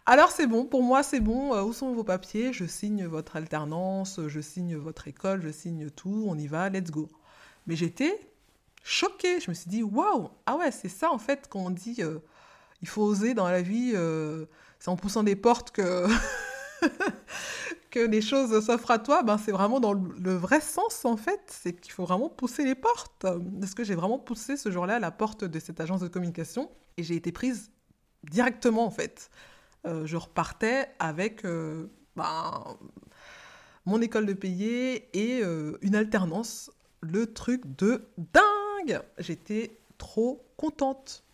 Alors 0.04 0.30
c'est 0.30 0.46
bon, 0.46 0.64
pour 0.64 0.82
moi 0.82 1.02
c'est 1.02 1.20
bon, 1.20 1.54
euh, 1.54 1.62
où 1.62 1.72
sont 1.72 1.92
vos 1.94 2.04
papiers? 2.04 2.52
Je 2.52 2.64
signe 2.64 3.06
votre 3.06 3.36
alternance, 3.36 4.20
je 4.26 4.40
signe 4.40 4.76
votre 4.76 5.06
école, 5.06 5.42
je 5.42 5.50
signe 5.50 5.90
tout, 5.90 6.24
on 6.26 6.36
y 6.36 6.48
va, 6.48 6.68
let's 6.68 6.90
go. 6.90 7.08
Mais 7.66 7.76
j'étais 7.76 8.18
choquée, 8.82 9.40
je 9.40 9.50
me 9.50 9.54
suis 9.54 9.70
dit, 9.70 9.82
waouh, 9.82 10.30
ah 10.46 10.56
ouais, 10.56 10.72
c'est 10.72 10.88
ça 10.88 11.10
en 11.12 11.18
fait 11.18 11.48
qu'on 11.48 11.70
dit, 11.70 11.96
euh, 12.00 12.18
il 12.80 12.88
faut 12.88 13.02
oser 13.02 13.34
dans 13.34 13.48
la 13.48 13.62
vie, 13.62 13.94
c'est 14.80 14.88
en 14.88 14.96
poussant 14.96 15.22
des 15.22 15.36
portes 15.36 15.70
que... 15.70 16.06
que 17.90 18.00
les 18.00 18.20
choses 18.20 18.64
s'offrent 18.64 18.90
à 18.90 18.98
toi, 18.98 19.22
ben 19.22 19.38
c'est 19.38 19.52
vraiment 19.52 19.80
dans 19.80 19.92
le 19.92 20.34
vrai 20.34 20.60
sens 20.60 21.04
en 21.04 21.16
fait, 21.16 21.40
c'est 21.46 21.74
qu'il 21.74 21.92
faut 21.92 22.04
vraiment 22.04 22.28
pousser 22.28 22.64
les 22.64 22.74
portes. 22.74 23.26
Parce 23.60 23.74
que 23.74 23.84
j'ai 23.84 23.94
vraiment 23.94 24.18
poussé 24.18 24.56
ce 24.56 24.70
jour-là 24.70 24.98
la 24.98 25.10
porte 25.10 25.44
de 25.44 25.58
cette 25.58 25.80
agence 25.80 26.00
de 26.00 26.08
communication 26.08 26.70
et 26.96 27.02
j'ai 27.02 27.16
été 27.16 27.32
prise 27.32 27.70
directement 28.24 28.84
en 28.84 28.90
fait. 28.90 29.30
Euh, 29.86 30.06
je 30.06 30.16
repartais 30.16 30.88
avec 30.98 31.44
euh, 31.44 31.90
ben, 32.16 32.64
mon 33.84 34.00
école 34.00 34.26
de 34.26 34.32
payer 34.32 35.08
et 35.12 35.42
euh, 35.42 35.76
une 35.82 35.96
alternance, 35.96 36.70
le 37.00 37.32
truc 37.32 37.62
de 37.76 38.06
dingue. 38.16 39.02
J'étais 39.18 39.78
trop 39.98 40.44
contente. 40.56 41.24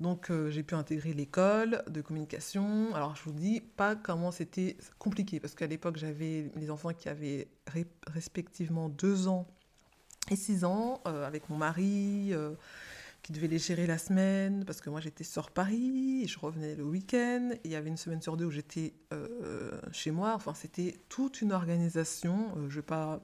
Donc 0.00 0.30
euh, 0.30 0.48
j'ai 0.50 0.62
pu 0.62 0.74
intégrer 0.74 1.12
l'école 1.12 1.82
de 1.88 2.00
communication. 2.00 2.94
Alors 2.94 3.16
je 3.16 3.22
vous 3.24 3.32
dis 3.32 3.60
pas 3.60 3.96
comment 3.96 4.30
c'était 4.30 4.76
compliqué 4.98 5.40
parce 5.40 5.54
qu'à 5.54 5.66
l'époque 5.66 5.96
j'avais 5.96 6.50
les 6.54 6.70
enfants 6.70 6.92
qui 6.92 7.08
avaient 7.08 7.48
respectivement 8.06 8.88
2 8.88 9.26
ans 9.26 9.46
et 10.30 10.36
6 10.36 10.64
ans 10.64 11.00
euh, 11.06 11.26
avec 11.26 11.50
mon 11.50 11.56
mari 11.56 12.28
euh, 12.32 12.54
qui 13.22 13.32
devait 13.32 13.48
les 13.48 13.58
gérer 13.58 13.88
la 13.88 13.98
semaine 13.98 14.64
parce 14.64 14.80
que 14.80 14.88
moi 14.88 15.00
j'étais 15.00 15.24
sur 15.24 15.50
Paris 15.50 16.22
et 16.22 16.28
je 16.28 16.38
revenais 16.38 16.76
le 16.76 16.84
week-end. 16.84 17.50
Il 17.64 17.72
y 17.72 17.74
avait 17.74 17.88
une 17.88 17.96
semaine 17.96 18.22
sur 18.22 18.36
deux 18.36 18.44
où 18.44 18.52
j'étais 18.52 18.94
chez 19.90 20.12
moi. 20.12 20.34
Enfin 20.36 20.54
c'était 20.54 21.00
toute 21.08 21.42
une 21.42 21.50
organisation. 21.50 22.54
je 22.68 22.76
vais 22.76 22.82
pas 22.82 23.20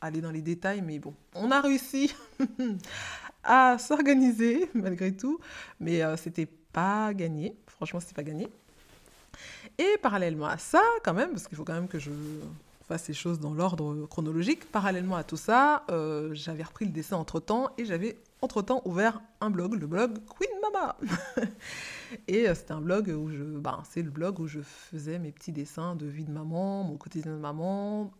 aller 0.00 0.20
dans 0.20 0.30
les 0.30 0.42
détails, 0.42 0.82
mais 0.82 0.98
bon, 0.98 1.14
on 1.34 1.50
a 1.50 1.60
réussi 1.60 2.14
à 3.44 3.78
s'organiser 3.78 4.68
malgré 4.74 5.12
tout, 5.12 5.38
mais 5.78 6.02
euh, 6.02 6.16
c'était 6.16 6.48
pas 6.72 7.12
gagné. 7.14 7.56
Franchement, 7.66 8.00
c'était 8.00 8.14
pas 8.14 8.22
gagné. 8.22 8.48
Et 9.78 9.96
parallèlement 10.02 10.46
à 10.46 10.58
ça, 10.58 10.82
quand 11.04 11.14
même, 11.14 11.30
parce 11.30 11.48
qu'il 11.48 11.56
faut 11.56 11.64
quand 11.64 11.74
même 11.74 11.88
que 11.88 11.98
je 11.98 12.10
fasse 12.86 13.04
ces 13.04 13.14
choses 13.14 13.38
dans 13.38 13.54
l'ordre 13.54 14.06
chronologique, 14.06 14.70
parallèlement 14.70 15.16
à 15.16 15.24
tout 15.24 15.36
ça, 15.36 15.84
euh, 15.90 16.30
j'avais 16.34 16.64
repris 16.64 16.84
le 16.84 16.90
dessin 16.90 17.16
entre 17.16 17.38
temps 17.40 17.70
et 17.78 17.84
j'avais 17.84 18.18
entre 18.42 18.62
temps 18.62 18.82
ouvert 18.84 19.22
un 19.40 19.50
blog, 19.50 19.74
le 19.74 19.86
blog 19.86 20.18
Queen 20.38 20.50
Mama. 20.60 20.96
et 22.28 22.48
euh, 22.48 22.54
c'était 22.54 22.72
un 22.72 22.80
blog 22.80 23.08
où 23.08 23.30
je, 23.30 23.44
ben, 23.44 23.82
c'est 23.88 24.02
le 24.02 24.10
blog 24.10 24.40
où 24.40 24.46
je 24.46 24.60
faisais 24.60 25.18
mes 25.18 25.30
petits 25.30 25.52
dessins 25.52 25.94
de 25.94 26.06
vie 26.06 26.24
de 26.24 26.32
maman, 26.32 26.82
mon 26.82 26.96
quotidien 26.96 27.32
de 27.32 27.38
maman, 27.38 28.12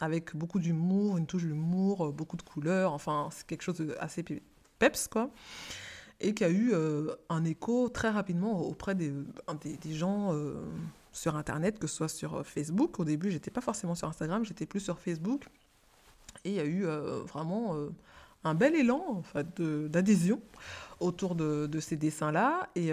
avec 0.00 0.34
beaucoup 0.34 0.58
d'humour, 0.58 1.18
une 1.18 1.26
touche 1.26 1.44
d'humour, 1.44 2.12
beaucoup 2.12 2.36
de 2.36 2.42
couleurs. 2.42 2.92
Enfin, 2.92 3.28
c'est 3.30 3.46
quelque 3.46 3.62
chose 3.62 3.76
d'assez 3.76 4.24
peps, 4.78 5.08
quoi. 5.08 5.30
Et 6.20 6.34
qui 6.34 6.44
a 6.44 6.48
eu 6.48 6.70
euh, 6.72 7.14
un 7.28 7.44
écho 7.44 7.88
très 7.88 8.10
rapidement 8.10 8.60
auprès 8.62 8.94
des, 8.94 9.12
des, 9.82 9.94
gens 9.94 10.32
euh, 10.32 10.54
sur 11.12 11.36
Internet, 11.36 11.78
que 11.78 11.86
ce 11.86 11.96
soit 11.96 12.08
sur 12.08 12.36
euh, 12.36 12.42
Facebook. 12.44 13.00
Au 13.00 13.04
début, 13.04 13.30
j'étais 13.30 13.50
pas 13.50 13.60
forcément 13.60 13.94
sur 13.94 14.08
Instagram, 14.08 14.44
j'étais 14.44 14.66
plus 14.66 14.80
sur 14.80 14.98
Facebook. 15.00 15.44
Et 16.44 16.50
il 16.50 16.54
y 16.54 16.60
a 16.60 16.64
eu 16.64 16.84
vraiment 17.26 17.74
un 18.42 18.54
bel 18.54 18.74
élan 18.74 19.02
en 19.08 19.22
fait, 19.22 19.60
d'adhésion 19.62 20.42
autour 21.00 21.36
de, 21.36 21.80
ces 21.80 21.96
dessins-là. 21.96 22.68
Et, 22.74 22.90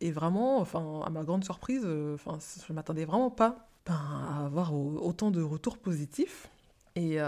et, 0.00 0.12
vraiment, 0.12 0.58
enfin, 0.58 1.00
à 1.06 1.10
ma 1.10 1.22
grande 1.22 1.44
surprise, 1.44 1.86
enfin, 2.14 2.38
je 2.66 2.70
ne 2.70 2.74
m'attendais 2.74 3.06
vraiment 3.06 3.30
pas 3.30 3.68
ben, 3.86 3.94
à 3.94 4.44
avoir 4.44 4.74
autant 4.74 5.30
de 5.30 5.40
retours 5.40 5.78
positifs. 5.78 6.48
Et 6.96 7.18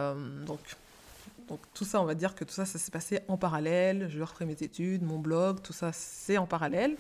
donc, 0.45 0.61
donc 1.51 1.61
tout 1.75 1.85
ça, 1.85 2.01
on 2.01 2.05
va 2.05 2.15
dire 2.15 2.37
que 2.37 2.45
tout 2.45 2.55
ça, 2.55 2.65
ça 2.65 2.79
s'est 2.79 2.93
passé 2.93 3.21
en 3.27 3.37
parallèle. 3.37 4.09
Je 4.09 4.23
repris 4.23 4.47
mes 4.47 4.53
études, 4.53 5.03
mon 5.03 5.19
blog, 5.19 5.61
tout 5.61 5.73
ça, 5.73 5.91
c'est 5.93 6.39
en 6.39 6.47
parallèle. 6.47 6.97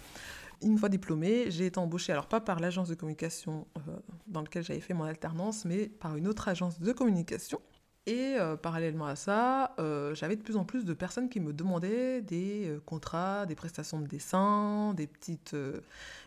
Une 0.61 0.77
fois 0.77 0.89
diplômée, 0.89 1.53
j'ai 1.53 1.67
été 1.67 1.79
embauchée, 1.79 2.11
alors 2.11 2.27
pas 2.27 2.41
par 2.41 2.59
l'agence 2.59 2.89
de 2.89 2.97
communication 2.97 3.69
euh, 3.77 3.81
dans 4.27 4.43
laquelle 4.43 4.65
j'avais 4.65 4.81
fait 4.81 4.93
mon 4.93 5.05
alternance, 5.05 5.65
mais 5.65 5.87
par 5.87 6.17
une 6.17 6.27
autre 6.27 6.49
agence 6.49 6.81
de 6.81 6.93
communication. 6.93 7.61
Et 8.07 8.35
euh, 8.41 8.57
parallèlement 8.57 9.07
à 9.07 9.15
ça, 9.15 9.73
euh, 9.79 10.17
j'avais 10.17 10.35
de 10.35 10.43
plus 10.43 10.57
en 10.57 10.65
plus 10.65 10.85
de 10.85 10.95
personnes 10.95 11.29
qui 11.29 11.39
me 11.39 11.53
demandaient 11.53 12.21
des 12.21 12.77
contrats, 12.87 13.47
des 13.47 13.55
prestations 13.55 14.01
de 14.01 14.09
dessin, 14.09 14.95
des 14.95 15.07
petites... 15.07 15.55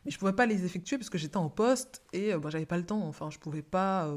Mais 0.05 0.11
je 0.11 0.17
pouvais 0.17 0.33
pas 0.33 0.45
les 0.45 0.63
effectuer 0.63 0.97
parce 0.97 1.09
que 1.09 1.17
j'étais 1.17 1.37
en 1.37 1.49
poste 1.49 2.03
et 2.13 2.31
je 2.31 2.49
j'avais 2.49 2.65
pas 2.65 2.77
le 2.77 2.85
temps. 2.85 3.05
Enfin, 3.05 3.29
je 3.29 3.37
ne 3.37 3.41
pouvais 3.41 3.63
pas 3.63 4.09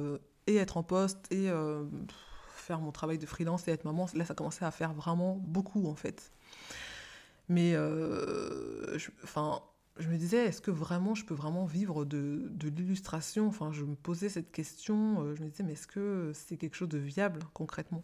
et 0.46 0.56
être 0.56 0.76
en 0.76 0.84
poste 0.84 1.26
et 1.32 1.50
faire 2.66 2.80
mon 2.80 2.92
travail 2.92 3.18
de 3.18 3.26
freelance 3.26 3.66
et 3.68 3.70
être 3.70 3.84
maman. 3.84 4.06
Là, 4.14 4.24
ça 4.24 4.34
commençait 4.34 4.64
à 4.64 4.70
faire 4.70 4.92
vraiment 4.92 5.36
beaucoup 5.46 5.88
en 5.88 5.94
fait. 5.94 6.32
Mais 7.48 7.76
enfin 9.22 9.62
je 9.98 10.08
me 10.08 10.16
disais, 10.16 10.46
est-ce 10.46 10.60
que 10.60 10.70
vraiment 10.70 11.14
je 11.14 11.24
peux 11.24 11.34
vraiment 11.34 11.64
vivre 11.64 12.04
de, 12.04 12.48
de 12.50 12.68
l'illustration? 12.68 13.48
Enfin, 13.48 13.72
je 13.72 13.84
me 13.84 13.94
posais 13.94 14.28
cette 14.28 14.52
question, 14.52 15.20
euh, 15.20 15.34
je 15.34 15.42
me 15.42 15.48
disais, 15.48 15.64
mais 15.64 15.72
est-ce 15.72 15.86
que 15.86 16.32
c'est 16.34 16.56
quelque 16.56 16.74
chose 16.74 16.88
de 16.88 16.98
viable 16.98 17.40
concrètement? 17.54 18.02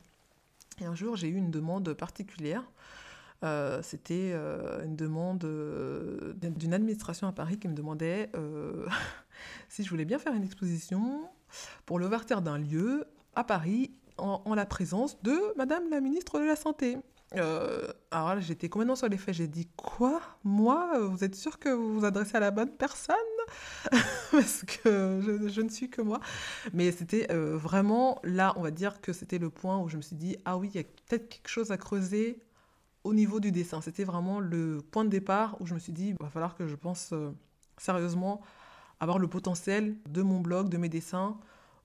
Et 0.81 0.87
un 0.87 0.94
jour, 0.94 1.16
j'ai 1.16 1.29
eu 1.29 1.37
une 1.37 1.51
demande 1.51 1.92
particulière. 1.92 2.64
Euh, 3.44 3.83
c'était 3.83 4.31
euh, 4.33 4.85
une 4.85 4.96
demande 4.96 5.44
d'une 6.35 6.72
administration 6.72 7.27
à 7.27 7.33
Paris 7.33 7.59
qui 7.59 7.68
me 7.68 7.75
demandait 7.75 8.31
si 9.68 9.85
je 9.85 9.90
voulais 9.90 10.05
bien 10.05 10.18
faire 10.18 10.35
une 10.35 10.44
exposition 10.44 11.29
pour 11.85 11.98
l'ouverture 11.98 12.40
d'un 12.40 12.59
lieu 12.59 13.05
à 13.35 13.44
Paris 13.44 13.92
en, 14.18 14.55
la 14.55 14.66
présence 14.66 15.20
de 15.22 15.38
Madame 15.57 15.88
la 15.90 16.01
ministre 16.01 16.38
de 16.38 16.44
la 16.44 16.57
Santé. 16.57 16.98
Euh, 17.37 17.88
alors 18.11 18.35
là, 18.35 18.40
j'étais 18.40 18.68
complètement 18.68 18.96
sur 18.96 19.09
les 19.09 19.16
faits. 19.16 19.35
J'ai 19.35 19.48
dit 19.48 19.68
Quoi? 19.77 20.20
Moi 20.44 20.98
Vous 21.09 21.25
êtes 21.25 21.35
sûr 21.35 21.59
que 21.59 21.70
vous 21.70 22.01
vous 22.01 22.05
adressez 22.05 22.37
à 22.37 22.40
la 22.40 22.51
bonne 22.51 22.70
personne? 22.70 23.16
Parce 24.31 24.64
que 24.64 25.20
je, 25.48 25.61
ne 25.61 25.68
suis 25.68 25.88
que 25.88 26.03
moi. 26.03 26.20
Mais 26.72 26.92
c'était 26.92 27.31
euh, 27.33 27.57
vraiment 27.57 28.20
là, 28.22 28.53
on 28.57 28.62
va 28.62 28.70
dire 28.70 29.01
que 29.01 29.12
c'était 29.12 29.38
le 29.38 29.51
point 29.51 29.79
où 29.79 29.88
je 29.88 29.96
me 29.96 30.03
suis 30.03 30.16
dit 30.16 30.37
Ah 30.44 30.59
oui, 30.59 30.70
il 30.75 30.77
y 30.77 30.81
a 30.81 30.85
peut-être 30.85 31.29
quelque 31.29 31.48
chose 31.48 31.70
à 31.70 31.79
creuser 31.79 32.42
au 33.05 33.14
niveau 33.14 33.40
du 33.40 33.51
dessin. 33.51 33.81
C'était 33.81 34.05
vraiment 34.05 34.38
le 34.38 34.81
point 34.90 35.05
de 35.05 35.11
départ 35.11 35.57
où 35.61 35.66
je 35.66 35.75
me 35.75 35.79
suis 35.79 35.92
dit 35.92 36.09
Il 36.09 36.16
va 36.20 36.29
falloir 36.29 36.55
que 36.55 36.66
je 36.66 36.77
pense 36.77 37.11
euh, 37.12 37.31
sérieusement 37.79 38.42
avoir 39.01 39.18
le 39.18 39.27
potentiel 39.27 39.96
de 40.09 40.22
mon 40.22 40.40
blog, 40.40 40.68
de 40.68 40.77
mes 40.77 40.88
dessins 40.88 41.38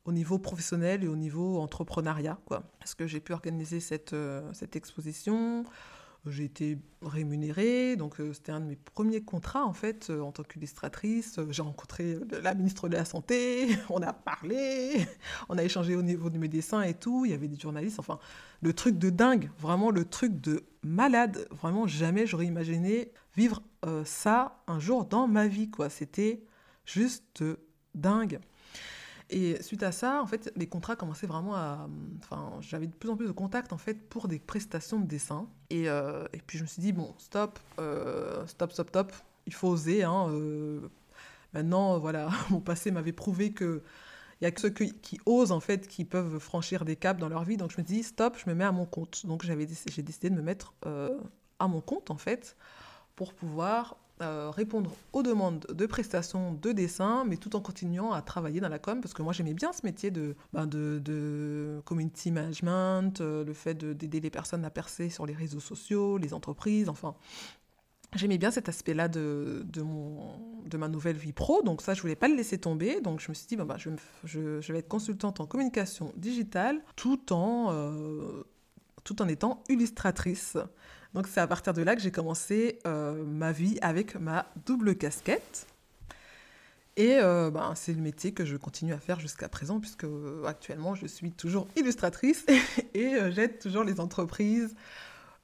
au 0.07 0.13
niveau 0.13 0.39
professionnel 0.39 1.03
et 1.03 1.07
au 1.07 1.17
niveau 1.17 1.59
entrepreneuriat. 1.59 2.39
Quoi. 2.45 2.63
Parce 2.79 2.95
que 2.95 3.05
j'ai 3.05 3.19
pu 3.19 3.33
organiser 3.33 3.81
cette, 3.81 4.13
euh, 4.13 4.41
cette 4.53 4.77
exposition, 4.77 5.65
j'ai 6.25 6.45
été 6.45 6.77
rémunérée, 7.01 7.97
donc 7.97 8.19
euh, 8.19 8.31
c'était 8.33 8.53
un 8.53 8.61
de 8.61 8.65
mes 8.65 8.77
premiers 8.77 9.21
contrats 9.21 9.65
en 9.65 9.73
fait 9.73 10.09
euh, 10.09 10.21
en 10.21 10.31
tant 10.31 10.43
qu'illustratrice. 10.43 11.41
J'ai 11.49 11.61
rencontré 11.61 12.17
la 12.41 12.53
ministre 12.53 12.87
de 12.87 12.95
la 12.95 13.03
Santé, 13.03 13.67
on 13.89 14.01
a 14.01 14.13
parlé, 14.13 15.05
on 15.49 15.57
a 15.57 15.63
échangé 15.63 15.97
au 15.97 16.01
niveau 16.01 16.29
de 16.29 16.37
mes 16.37 16.47
dessins 16.47 16.83
et 16.83 16.93
tout, 16.93 17.25
il 17.25 17.31
y 17.31 17.33
avait 17.33 17.49
des 17.49 17.59
journalistes, 17.59 17.99
enfin 17.99 18.17
le 18.61 18.71
truc 18.71 18.97
de 18.97 19.09
dingue, 19.09 19.51
vraiment 19.59 19.91
le 19.91 20.05
truc 20.05 20.39
de 20.39 20.63
malade, 20.83 21.49
vraiment 21.51 21.85
jamais 21.85 22.25
j'aurais 22.25 22.45
imaginé 22.45 23.11
vivre 23.35 23.61
ça 24.03 24.63
un 24.67 24.79
jour 24.79 25.05
dans 25.05 25.27
ma 25.27 25.47
vie, 25.47 25.69
quoi. 25.69 25.89
C'était 25.89 26.41
juste 26.85 27.43
dingue. 27.93 28.39
Et 29.29 29.61
suite 29.61 29.83
à 29.83 29.91
ça, 29.91 30.21
en 30.21 30.25
fait, 30.25 30.51
les 30.55 30.67
contrats 30.67 30.95
commençaient 30.95 31.27
vraiment 31.27 31.55
à. 31.55 31.89
Enfin, 32.19 32.51
j'avais 32.61 32.87
de 32.87 32.93
plus 32.93 33.09
en 33.09 33.17
plus 33.17 33.27
de 33.27 33.33
contacts 33.33 33.73
en 33.73 33.77
fait 33.77 33.95
pour 33.95 34.27
des 34.27 34.39
prestations 34.39 34.99
de 34.99 35.05
dessin. 35.05 35.47
Et, 35.69 35.89
euh, 35.89 36.25
puis 36.45 36.57
je 36.57 36.63
me 36.63 36.67
suis 36.67 36.81
dit 36.81 36.93
bon, 36.93 37.13
stop, 37.17 37.59
euh, 37.79 38.45
stop, 38.47 38.71
stop, 38.71 38.87
stop. 38.87 39.11
Il 39.45 39.53
faut 39.53 39.67
oser. 39.67 40.03
Hein, 40.03 40.29
euh. 40.29 40.79
maintenant, 41.53 41.99
voilà, 41.99 42.29
mon 42.49 42.61
passé 42.61 42.89
m'avait 42.91 43.11
prouvé 43.11 43.51
que 43.51 43.83
il 44.39 44.43
y 44.43 44.47
a 44.47 44.51
que 44.51 44.61
ceux 44.61 44.69
qui, 44.69 45.19
osent 45.25 45.51
en 45.51 45.59
fait 45.59 45.87
qui 45.87 46.05
peuvent 46.05 46.37
franchir 46.37 46.85
des 46.85 46.95
caps 46.95 47.19
dans 47.19 47.27
leur 47.27 47.43
vie. 47.43 47.57
Donc 47.57 47.71
je 47.71 47.81
me 47.81 47.83
dis 47.83 48.03
stop, 48.03 48.37
je 48.37 48.49
me 48.49 48.55
mets 48.55 48.63
à 48.63 48.71
mon 48.71 48.85
compte. 48.85 49.25
Donc 49.25 49.43
j'ai 49.43 49.55
décidé 49.55 50.29
de 50.29 50.35
me 50.35 50.41
mettre 50.41 50.73
à 51.59 51.67
mon 51.67 51.81
compte 51.81 52.11
en 52.11 52.17
fait 52.17 52.55
pour 53.15 53.33
pouvoir 53.33 53.97
euh, 54.21 54.49
répondre 54.49 54.91
aux 55.13 55.21
demandes 55.21 55.67
de 55.69 55.85
prestations 55.85 56.53
de 56.53 56.71
dessin, 56.71 57.23
mais 57.23 57.37
tout 57.37 57.55
en 57.55 57.61
continuant 57.61 58.13
à 58.13 58.23
travailler 58.23 58.59
dans 58.59 58.69
la 58.69 58.79
com, 58.79 58.99
parce 58.99 59.13
que 59.13 59.21
moi 59.21 59.31
j'aimais 59.31 59.53
bien 59.53 59.71
ce 59.73 59.85
métier 59.85 60.09
de, 60.09 60.35
ben 60.53 60.65
de, 60.65 61.81
community 61.85 62.31
management, 62.31 63.21
euh, 63.21 63.45
le 63.45 63.53
fait 63.53 63.75
d'aider 63.75 64.19
les 64.19 64.31
personnes 64.31 64.65
à 64.65 64.71
percer 64.71 65.09
sur 65.09 65.27
les 65.27 65.35
réseaux 65.35 65.59
sociaux, 65.59 66.17
les 66.17 66.33
entreprises, 66.33 66.89
enfin. 66.89 67.15
J'aimais 68.15 68.37
bien 68.37 68.51
cet 68.51 68.69
aspect-là 68.69 69.09
de, 69.09 69.65
de, 69.65 69.83
de 70.65 70.77
ma 70.77 70.87
nouvelle 70.87 71.17
vie 71.17 71.33
pro, 71.33 71.61
donc 71.61 71.81
ça, 71.81 71.93
je 71.93 72.01
voulais 72.01 72.15
pas 72.15 72.29
le 72.29 72.35
laisser 72.35 72.57
tomber. 72.57 73.01
Donc 73.01 73.19
je 73.19 73.29
me 73.29 73.33
suis 73.33 73.47
dit, 73.47 73.57
ben, 73.57 73.65
ben, 73.65 73.77
je, 74.23 74.71
vais 74.71 74.79
être 74.79 74.87
consultante 74.87 75.41
en 75.41 75.45
communication 75.45 76.13
digitale 76.15 76.81
tout 76.95 77.33
en, 77.33 77.67
euh, 77.71 78.43
tout 79.03 79.21
en 79.21 79.27
étant 79.27 79.61
illustratrice. 79.67 80.57
Donc 81.13 81.27
c'est 81.27 81.39
à 81.39 81.47
partir 81.47 81.73
de 81.73 81.81
là 81.81 81.95
que 81.95 82.01
j'ai 82.01 82.11
commencé 82.11 82.79
euh, 82.85 83.23
ma 83.25 83.51
vie 83.51 83.77
avec 83.81 84.15
ma 84.15 84.45
double 84.65 84.95
casquette. 84.95 85.67
Et 86.95 87.17
euh, 87.19 87.51
ben, 87.51 87.73
c'est 87.75 87.93
le 87.93 88.01
métier 88.01 88.33
que 88.33 88.43
je 88.43 88.57
continue 88.57 88.93
à 88.93 88.97
faire 88.97 89.19
jusqu'à 89.19 89.47
présent, 89.49 89.79
puisque 89.79 90.03
euh, 90.03 90.43
actuellement 90.45 90.95
je 90.95 91.05
suis 91.05 91.31
toujours 91.31 91.67
illustratrice 91.75 92.45
et 92.93 93.15
j'aide 93.31 93.59
toujours 93.59 93.83
les 93.83 93.99
entreprises 93.99 94.75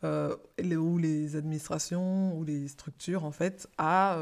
ou 0.03 0.97
les 0.97 1.37
administrations 1.37 2.37
ou 2.37 2.43
les 2.43 2.67
structures 2.67 3.23
en 3.23 3.31
fait 3.31 3.69
à 3.77 4.17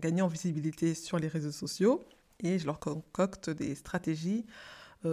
gagner 0.00 0.22
en 0.22 0.28
visibilité 0.28 0.94
sur 0.94 1.18
les 1.18 1.26
réseaux 1.26 1.50
sociaux. 1.50 2.04
Et 2.40 2.60
je 2.60 2.66
leur 2.66 2.78
concocte 2.78 3.50
des 3.50 3.74
stratégies 3.74 4.46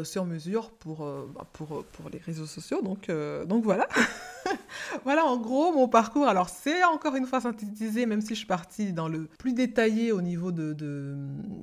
sur 0.03 0.25
mesure 0.25 0.71
pour, 0.71 0.99
bah, 0.99 1.47
pour, 1.53 1.83
pour 1.83 2.09
les 2.09 2.19
réseaux 2.19 2.45
sociaux. 2.45 2.81
Donc, 2.81 3.11
donc 3.47 3.63
voilà. 3.63 3.87
voilà 5.03 5.25
en 5.25 5.37
gros 5.37 5.71
mon 5.71 5.87
parcours. 5.87 6.27
Alors 6.27 6.49
c'est 6.49 6.83
encore 6.83 7.15
une 7.15 7.25
fois 7.25 7.41
synthétisé, 7.41 8.05
même 8.05 8.21
si 8.21 8.29
je 8.29 8.39
suis 8.39 8.47
partie 8.47 8.93
dans 8.93 9.07
le 9.07 9.25
plus 9.25 9.53
détaillé 9.53 10.11
au 10.11 10.21
niveau 10.21 10.51
de, 10.51 10.75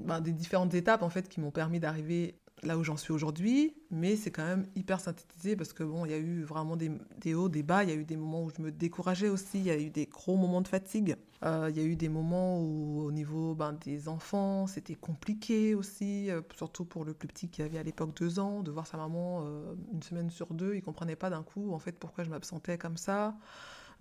ben, 0.04 0.20
des 0.20 0.32
différentes 0.32 0.74
étapes 0.74 1.02
en 1.02 1.10
fait 1.10 1.28
qui 1.28 1.40
m'ont 1.40 1.50
permis 1.50 1.80
d'arriver 1.80 2.34
là 2.62 2.76
où 2.76 2.84
j'en 2.84 2.96
suis 2.96 3.12
aujourd'hui, 3.12 3.74
mais 3.90 4.16
c'est 4.16 4.30
quand 4.30 4.44
même 4.44 4.66
hyper 4.74 5.00
synthétisé 5.00 5.56
parce 5.56 5.72
que 5.72 5.84
bon, 5.84 6.04
il 6.04 6.10
y 6.10 6.14
a 6.14 6.18
eu 6.18 6.42
vraiment 6.42 6.76
des, 6.76 7.34
hauts, 7.34 7.48
des 7.48 7.62
bas, 7.62 7.84
il 7.84 7.90
y 7.90 7.92
a 7.92 7.96
eu 7.96 8.04
des 8.04 8.16
moments 8.16 8.42
où 8.42 8.50
je 8.50 8.60
me 8.60 8.72
décourageais 8.72 9.28
aussi, 9.28 9.58
il 9.58 9.66
y 9.66 9.70
a 9.70 9.78
eu 9.78 9.90
des 9.90 10.06
gros 10.06 10.36
moments 10.36 10.60
de 10.60 10.68
fatigue, 10.68 11.16
euh, 11.44 11.68
il 11.70 11.76
y 11.76 11.80
a 11.80 11.84
eu 11.84 11.96
des 11.96 12.08
moments 12.08 12.60
où 12.60 13.00
au 13.02 13.12
niveau 13.12 13.54
ben, 13.54 13.72
des 13.72 14.08
enfants, 14.08 14.66
c'était 14.66 14.94
compliqué 14.94 15.74
aussi, 15.74 16.30
euh, 16.30 16.40
surtout 16.56 16.84
pour 16.84 17.04
le 17.04 17.14
plus 17.14 17.28
petit 17.28 17.48
qui 17.48 17.62
avait 17.62 17.78
à 17.78 17.82
l'époque 17.82 18.14
deux 18.16 18.38
ans, 18.38 18.62
de 18.62 18.70
voir 18.70 18.86
sa 18.86 18.96
maman 18.96 19.44
euh, 19.44 19.74
une 19.92 20.02
semaine 20.02 20.30
sur 20.30 20.52
deux, 20.54 20.74
il 20.74 20.82
comprenait 20.82 21.16
pas 21.16 21.30
d'un 21.30 21.42
coup 21.42 21.72
en 21.72 21.78
fait 21.78 21.92
pourquoi 21.92 22.24
je 22.24 22.30
m'absentais 22.30 22.78
comme 22.78 22.96
ça. 22.96 23.36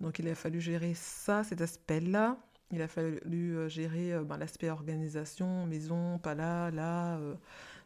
Donc 0.00 0.18
il 0.18 0.28
a 0.28 0.34
fallu 0.34 0.60
gérer 0.60 0.94
ça, 0.94 1.44
cet 1.44 1.60
aspect-là. 1.60 2.38
Il 2.70 2.82
a 2.82 2.88
fallu 2.88 3.70
gérer 3.70 4.18
ben, 4.24 4.36
l'aspect 4.36 4.70
organisation, 4.70 5.66
maison, 5.66 6.18
pas 6.18 6.34
là, 6.34 6.70
là 6.70 7.18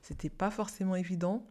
c'était 0.03 0.31
pas 0.31 0.51
forcément 0.51 0.97
évident. 0.97 1.47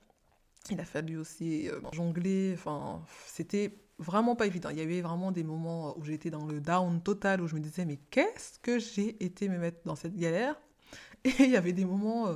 Il 0.70 0.80
a 0.80 0.86
fallu 0.86 1.18
aussi 1.18 1.70
euh, 1.70 1.80
jongler, 1.92 2.52
enfin, 2.54 3.04
c'était 3.26 3.74
vraiment 4.02 4.36
pas 4.36 4.48
évident. 4.48 4.70
Il 4.70 4.78
y 4.78 4.82
avait 4.82 5.02
vraiment 5.02 5.32
des 5.32 5.44
moments 5.44 5.98
où 5.98 6.04
j'étais 6.04 6.30
dans 6.30 6.46
le 6.46 6.60
down 6.60 7.02
total, 7.02 7.42
où 7.42 7.48
je 7.48 7.56
me 7.56 7.60
disais, 7.60 7.86
mais 7.86 7.98
qu'est-ce 8.10 8.60
que 8.60 8.80
j'ai 8.80 9.24
été 9.24 9.48
me 9.48 9.58
mettre 9.58 9.80
dans 9.86 9.96
cette 9.96 10.16
galère? 10.16 10.56
Et 11.24 11.34
il 11.40 11.50
y 11.52 11.58
avait 11.58 11.74
des 11.74 11.86
moments 11.86 12.28
euh, 12.28 12.36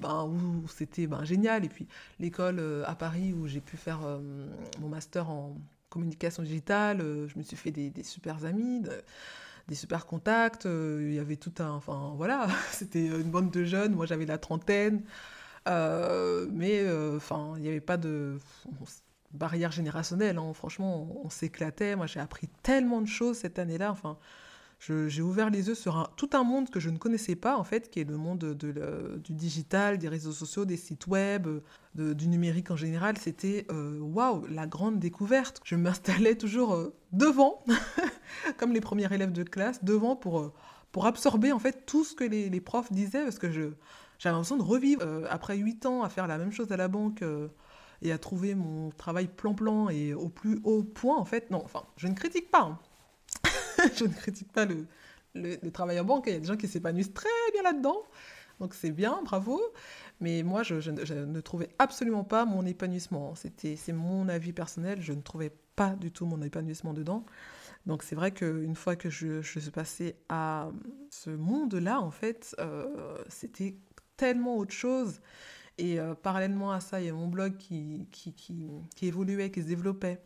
ben, 0.00 0.24
où 0.24 0.66
c'était 0.68 1.06
ben, 1.06 1.24
génial. 1.24 1.64
Et 1.64 1.68
puis 1.68 1.86
l'école 2.18 2.58
euh, 2.58 2.84
à 2.86 2.94
Paris 2.94 3.32
où 3.32 3.46
j'ai 3.46 3.60
pu 3.60 3.76
faire 3.76 4.00
mon 4.80 4.88
master 4.88 5.28
en 5.28 5.56
communication 5.88 6.42
digitale, 6.42 6.98
je 7.00 7.36
me 7.36 7.42
suis 7.42 7.56
fait 7.56 7.72
des, 7.72 7.92
super 8.04 8.44
amis. 8.44 8.82
des 9.68 9.74
super 9.74 10.06
contacts, 10.06 10.64
il 10.66 11.12
y 11.12 11.18
avait 11.18 11.36
tout 11.36 11.52
un... 11.58 11.70
Enfin 11.70 12.14
voilà, 12.16 12.46
c'était 12.72 13.06
une 13.06 13.30
bande 13.30 13.50
de 13.50 13.64
jeunes, 13.64 13.94
moi 13.94 14.06
j'avais 14.06 14.26
la 14.26 14.38
trentaine, 14.38 15.02
euh, 15.68 16.46
mais 16.50 16.80
euh, 16.80 17.16
enfin, 17.16 17.54
il 17.56 17.62
n'y 17.62 17.68
avait 17.68 17.80
pas 17.80 17.96
de 17.96 18.38
barrière 19.32 19.72
générationnelle. 19.72 20.38
Hein. 20.38 20.52
Franchement, 20.54 21.08
on, 21.24 21.30
s'éclatait. 21.30 21.96
Moi, 21.96 22.06
j'ai 22.06 22.20
appris 22.20 22.48
tellement 22.62 23.00
de 23.00 23.06
choses 23.06 23.38
cette 23.38 23.58
année-là. 23.58 23.90
Enfin, 23.90 24.18
j'ai 24.80 25.20
ouvert 25.20 25.50
les 25.50 25.68
yeux 25.68 25.74
sur 25.74 26.10
tout 26.16 26.30
un 26.32 26.42
monde 26.42 26.70
que 26.70 26.80
je 26.80 26.88
ne 26.88 26.96
connaissais 26.96 27.36
pas, 27.36 27.56
en 27.56 27.64
fait, 27.64 27.90
qui 27.90 28.00
est 28.00 28.04
le 28.04 28.16
monde 28.16 28.38
de, 28.38 29.20
du 29.22 29.32
digital, 29.34 29.98
des 29.98 30.08
réseaux 30.08 30.32
sociaux, 30.32 30.64
des 30.64 30.78
sites 30.78 31.06
web, 31.06 31.46
du 31.94 32.28
numérique 32.28 32.70
en 32.70 32.76
général. 32.76 33.18
C'était, 33.18 33.66
euh, 33.70 33.98
waouh, 34.00 34.46
la 34.46 34.66
grande 34.66 34.98
découverte. 34.98 35.60
Je 35.64 35.76
m'installais 35.76 36.34
toujours 36.34 36.74
euh, 36.74 36.94
devant, 37.12 37.62
comme 38.56 38.72
les 38.72 38.80
premiers 38.80 39.12
élèves 39.12 39.32
de 39.32 39.42
classe, 39.42 39.84
devant 39.84 40.16
pour, 40.16 40.40
euh, 40.40 40.52
pour 40.92 41.06
absorber, 41.06 41.52
en 41.52 41.58
fait, 41.58 41.84
tout 41.84 42.04
ce 42.04 42.14
que 42.14 42.24
les, 42.24 42.60
profs 42.60 42.90
disaient, 42.90 43.24
parce 43.24 43.38
que 43.38 43.50
j'avais 43.50 43.74
l'impression 44.24 44.56
de 44.56 44.62
revivre, 44.62 45.02
après 45.28 45.56
huit 45.58 45.84
ans, 45.84 46.02
à 46.02 46.08
faire 46.08 46.26
la 46.26 46.38
même 46.38 46.52
chose 46.52 46.72
à 46.72 46.76
la 46.76 46.88
banque 46.88 47.22
et 48.02 48.12
à 48.12 48.18
trouver 48.18 48.54
mon 48.54 48.90
travail 48.90 49.28
plan-plan 49.28 49.88
et 49.88 50.14
au 50.14 50.28
plus 50.28 50.60
haut 50.64 50.82
point, 50.82 51.18
en 51.18 51.24
fait. 51.24 51.50
Non, 51.50 51.62
enfin, 51.64 51.84
je 51.96 52.08
ne 52.08 52.14
critique 52.14 52.50
pas. 52.50 52.62
Hein. 52.62 52.78
je 53.96 54.04
ne 54.04 54.12
critique 54.12 54.52
pas 54.52 54.64
le, 54.66 54.86
le, 55.34 55.70
travail 55.70 56.00
en 56.00 56.04
banque. 56.04 56.24
Il 56.26 56.32
y 56.32 56.36
a 56.36 56.40
des 56.40 56.46
gens 56.46 56.56
qui 56.56 56.68
s'épanouissent 56.68 57.12
très 57.14 57.28
bien 57.52 57.62
là-dedans. 57.62 58.02
Donc 58.58 58.74
c'est 58.74 58.90
bien, 58.90 59.20
bravo. 59.24 59.60
Mais 60.20 60.42
moi, 60.42 60.62
je, 60.62 60.74
ne 60.90 61.40
trouvais 61.40 61.70
absolument 61.78 62.24
pas 62.24 62.44
mon 62.44 62.66
épanouissement. 62.66 63.34
C'était, 63.34 63.76
c'est 63.76 63.92
mon 63.92 64.28
avis 64.28 64.52
personnel. 64.52 65.00
Je 65.00 65.12
ne 65.12 65.22
trouvais 65.22 65.52
pas 65.76 65.94
du 65.96 66.12
tout 66.12 66.26
mon 66.26 66.42
épanouissement 66.42 66.92
dedans. 66.92 67.24
Donc 67.86 68.02
c'est 68.02 68.14
vrai 68.14 68.32
qu'une 68.32 68.74
fois 68.74 68.96
que 68.96 69.08
je, 69.08 69.40
suis 69.40 69.70
passée 69.70 70.16
à 70.28 70.70
ce 71.08 71.30
monde-là, 71.30 72.00
en 72.00 72.10
fait, 72.10 72.54
euh, 72.60 73.16
c'était 73.28 73.76
tellement 74.18 74.58
autre 74.58 74.74
chose. 74.74 75.20
Et 75.80 75.98
euh, 75.98 76.14
parallèlement 76.14 76.72
à 76.72 76.80
ça, 76.80 77.00
il 77.00 77.06
y 77.06 77.08
a 77.08 77.14
mon 77.14 77.26
blog 77.26 77.56
qui, 77.56 78.06
qui, 78.12 78.34
qui, 78.34 79.06
évoluait, 79.06 79.50
qui 79.50 79.62
se 79.62 79.66
développait 79.66 80.22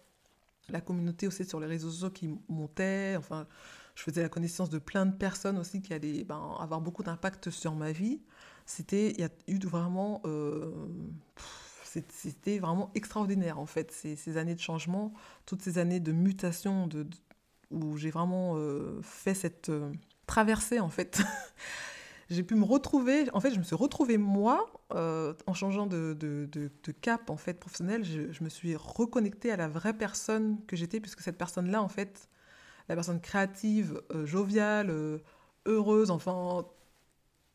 la 0.69 0.81
communauté 0.81 1.29
aussi 1.29 1.45
sur 1.45 1.61
les 1.61 1.69
réseaux 1.69 1.91
sociaux 1.91 2.11
qui 2.11 2.29
montait. 2.49 3.15
Enfin, 3.17 3.47
je 3.95 4.03
faisais 4.03 4.23
la 4.23 4.29
connaissance 4.29 4.69
de 4.69 4.79
plein 4.79 5.07
de 5.07 5.15
personnes 5.15 5.57
aussi 5.57 5.81
qui 5.81 5.95
allaient 5.95 6.25
ben, 6.25 6.57
avoir 6.59 6.81
beaucoup 6.81 7.05
d'impact 7.05 7.51
sur 7.51 7.77
ma 7.77 7.93
vie. 7.93 8.21
C'était, 8.67 9.13
il 9.13 9.21
y 9.21 9.23
a 9.23 9.29
eu 9.47 9.61
vraiment, 9.61 10.23
euh, 10.25 10.73
c'était 12.09 12.59
vraiment 12.59 12.91
extraordinaire 12.97 13.61
en 13.61 13.67
fait 13.67 13.93
ces, 13.93 14.37
années 14.37 14.57
de 14.57 14.61
changement, 14.61 15.13
toutes 15.47 15.63
ces 15.63 15.79
années 15.79 16.01
de 16.01 16.11
mutation, 16.11 16.89
de, 16.89 17.07
où 17.71 17.97
j'ai 17.97 18.11
vraiment 18.11 18.55
euh, 18.57 19.01
fait 19.03 19.35
cette 19.35 19.71
traversée 20.27 20.81
en 20.81 20.91
fait. 20.91 21.23
j'ai 22.31 22.43
pu 22.43 22.55
me 22.55 22.65
retrouver, 22.65 23.27
en 23.33 23.41
fait, 23.41 23.53
je 23.53 23.59
me 23.59 23.65
suis 23.65 23.77
retrouvée 23.77 24.19
moi, 24.19 24.73
euh, 24.95 25.35
en 25.47 25.55
changeant 25.55 25.87
de, 25.87 26.17
de, 26.19 26.49
de, 26.51 26.93
cap, 26.93 27.31
en 27.31 27.37
fait, 27.37 27.55
professionnel, 27.55 28.05
je, 28.05 28.43
me 28.43 28.49
suis 28.49 28.77
reconnectée 28.77 29.51
à 29.51 29.57
la 29.57 29.69
vraie 29.69 29.93
personne 29.93 30.59
que 30.67 30.77
j'étais, 30.77 31.01
puisque 31.01 31.21
cette 31.21 31.39
personne-là, 31.39 31.83
en 31.83 31.89
fait, 31.89 32.29
la 32.89 32.95
personne 32.95 33.21
créative, 33.21 34.01
euh, 34.13 34.27
joviale, 34.27 34.91
euh, 34.91 35.19
heureuse, 35.67 36.11
enfin, 36.11 36.67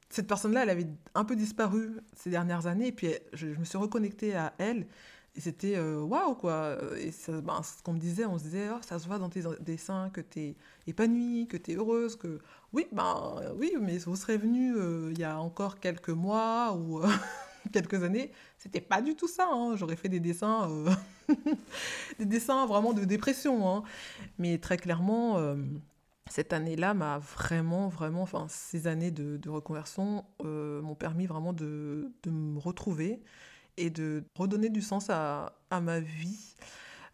cette 0.10 0.28
personne-là, 0.28 0.64
elle 0.64 0.70
avait 0.70 0.88
un 1.16 1.26
peu 1.26 1.36
disparu 1.36 1.98
ces 2.16 2.30
dernières 2.30 2.68
années, 2.68 2.88
et 2.88 2.92
puis 2.92 3.14
je 3.34 3.48
me 3.48 3.64
suis 3.64 3.78
reconnectée 3.78 4.36
à 4.36 4.54
elle, 4.58 4.88
et 5.36 5.42
c'était 5.42 5.76
euh, 5.78 6.02
waouh, 6.02 6.36
quoi. 6.36 6.78
Et 6.98 7.12
ben, 7.30 7.62
ce 7.64 7.82
qu'on 7.84 7.94
me 7.94 8.00
disait, 8.00 8.26
on 8.26 8.38
se 8.38 8.44
disait, 8.44 8.70
oh, 8.74 8.80
ça 8.82 9.00
se 9.00 9.08
voit 9.08 9.20
dans 9.20 9.30
tes 9.30 9.44
dessins 9.60 10.10
que 10.10 10.22
tu 10.22 10.40
es 10.40 10.56
épanouie, 10.88 11.48
que 11.48 11.58
tu 11.58 11.72
es 11.72 11.76
heureuse, 11.76 12.16
que. 12.16 12.40
Oui, 12.74 12.88
ben 12.92 13.36
oui, 13.56 13.74
mais 13.80 13.98
vous 14.00 14.16
serez 14.16 14.38
venu 14.38 14.76
euh, 14.76 15.10
il 15.12 15.20
y 15.20 15.24
a 15.24 15.40
encore 15.40 15.80
quelques 15.80 16.10
mois 16.10 16.74
ou 16.74 17.00
euh, 17.00 17.08
quelques 17.74 18.04
années, 18.04 18.32
c'était 18.58 18.82
pas 18.82 19.02
du 19.02 19.16
tout 19.16 19.28
ça. 19.28 19.48
Hein. 19.52 19.76
J'aurais 19.76 19.96
fait 19.96 20.10
des 20.10 20.20
dessins, 20.20 20.70
des 22.20 22.26
dessins 22.26 22.66
vraiment 22.66 22.94
de 22.94 23.06
dépression. 23.06 23.68
Hein. 23.70 23.84
Mais 24.38 24.58
très 24.58 24.78
clairement 24.78 25.56
cette 26.30 26.54
année-là 26.54 26.94
m'a 26.94 27.18
vraiment, 27.18 27.88
vraiment, 27.88 28.22
enfin, 28.22 28.46
ces 28.50 28.86
années 28.86 29.10
de, 29.10 29.38
de 29.38 29.50
reconversion 29.50 30.26
m'ont 30.44 30.96
permis 30.96 31.26
vraiment 31.26 31.54
de, 31.54 32.12
de, 32.22 32.30
me 32.30 32.60
retrouver 32.60 33.24
et 33.80 33.90
de 33.90 34.24
redonner 34.36 34.70
du 34.70 34.82
sens 34.82 35.10
à, 35.10 35.54
ma 35.72 36.00
vie 36.00 36.56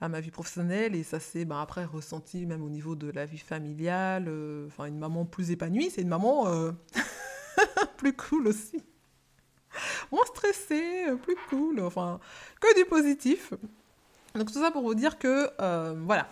à 0.02 0.10
ma 0.10 0.20
vie 0.20 0.32
professionnelle. 0.32 0.96
Et 0.96 1.04
ça 1.04 1.20
s'est 1.20 1.46
ben, 1.46 1.62
après 1.62 1.86
ressenti 1.86 2.46
même 2.46 2.64
au 2.64 2.70
niveau 2.70 2.96
de 2.96 3.10
la 3.10 3.26
vie 3.26 3.38
familiale. 3.38 4.26
Euh, 4.28 4.68
enfin 4.68 4.86
une 4.86 4.98
maman 4.98 5.26
plus 5.26 5.52
épanouie 5.52 5.90
c'est 5.90 6.02
une 6.02 6.10
maman 6.10 6.48
euh, 6.48 6.72
plus 7.98 8.14
cool 8.14 8.48
aussi. 8.48 8.84
Moins 10.12 10.26
stressée 10.26 11.10
euh, 11.10 11.16
plus 11.16 11.38
cool 11.50 11.80
enfin 11.82 12.20
que 12.60 12.76
du 12.78 12.86
positif. 12.86 13.54
Donc 14.34 14.52
tout 14.52 14.62
ça 14.62 14.72
pour 14.72 14.84
vous 14.84 14.96
dire 14.96 15.18
que 15.18 15.50
voilà. 16.04 16.28